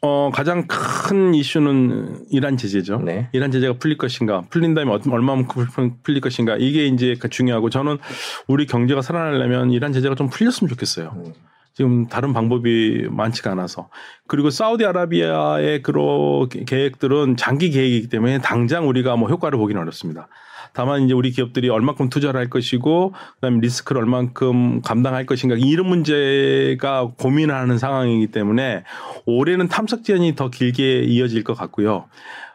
[0.00, 2.98] 어, 가장 큰 이슈는 이란 제재죠.
[2.98, 3.28] 네.
[3.32, 7.98] 이란 제재가 풀릴 것인가, 풀린다면 어- 얼마만큼 풀- 풀릴 것인가, 이게 이제 그 중요하고 저는
[8.46, 11.14] 우리 경제가 살아나려면 이란 제재가 좀 풀렸으면 좋겠어요.
[11.16, 11.32] 음.
[11.78, 13.88] 지금 다른 방법이 많지가 않아서
[14.26, 20.26] 그리고 사우디아라비아의 그런 계- 계획들은 장기 계획이기 때문에 당장 우리가 뭐 효과를 보기는 어렵습니다.
[20.72, 27.12] 다만 이제 우리 기업들이 얼마큼 투자를 할 것이고 그다음에 리스크를 얼만큼 감당할 것인가 이런 문제가
[27.16, 28.82] 고민하는 상황이기 때문에
[29.24, 32.06] 올해는 탐색 제한이 더 길게 이어질 것 같고요.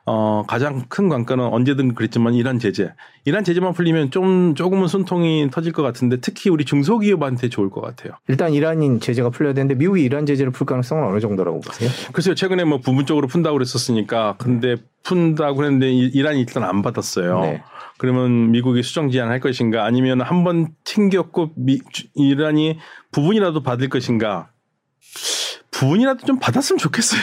[0.05, 2.91] 어, 가장 큰 관건은 언제든 그랬지만 이란 제재.
[3.23, 8.13] 이란 제재만 풀리면 좀 조금은 숨통이 터질 것 같은데 특히 우리 중소기업한테 좋을 것 같아요.
[8.27, 11.89] 일단 이란인 제재가 풀려야 되는데 미국이 이란 제재를 풀 가능성은 어느 정도라고 보세요?
[12.11, 17.39] 글쎄요, 최근에 뭐 부분적으로 푼다고 그랬었으니까 근데 푼다고 했는데 이- 이란이 일단 안 받았어요.
[17.41, 17.63] 네.
[17.97, 22.77] 그러면 미국이 수정 제한할 것인가 아니면 한 번 튕겼고 미- 주- 이란이
[23.13, 24.49] 부분이라도 받을 것인가
[25.83, 27.21] 부분이라도 좀 받았으면 좋겠어요.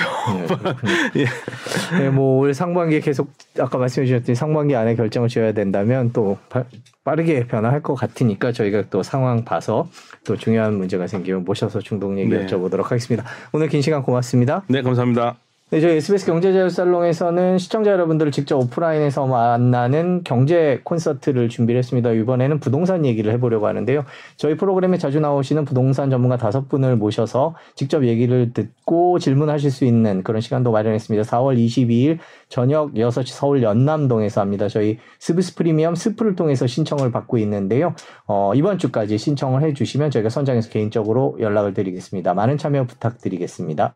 [1.15, 1.25] 네,
[1.99, 6.65] 네, 뭐올 상반기에 계속 아까 말씀해 주셨듯이 상반기 안에 결정을 지어야 된다면 또 바-
[7.05, 9.89] 빠르게 변화할 것 같으니까 저희가 또 상황 봐서
[10.25, 12.47] 또 중요한 문제가 생기면 모셔서 중동 얘기 네.
[12.47, 13.25] 여쭤보도록 하겠습니다.
[13.53, 14.63] 오늘 긴 시간 고맙습니다.
[14.69, 15.37] 네, 감사합니다.
[15.73, 22.11] 네, 저희 SBS 경제자유살롱에서는 시청자 여러분들을 직접 오프라인에서 만나는 경제 콘서트를 준비를 했습니다.
[22.11, 24.05] 이번에는 부동산 얘기를 해보려고 하는데요.
[24.37, 30.25] 저희 프로그램에 자주 나오시는 부동산 전문가 다섯 분을 모셔서 직접 얘기를 듣고 질문하실 수 있는
[30.25, 31.23] 그런 시간도 마련했습니다.
[31.23, 32.19] 4월 22일
[32.49, 34.67] 저녁 6시 서울 연남동에서 합니다.
[34.67, 37.95] 저희 스브스 프리미엄 스프를 통해서 신청을 받고 있는데요.
[38.27, 42.35] 어, 이번 주까지 신청을 해주시면 저희가 선정해서 개인적으로 연락을 드리겠습니다.
[42.35, 43.95] 많은 참여 부탁드리겠습니다.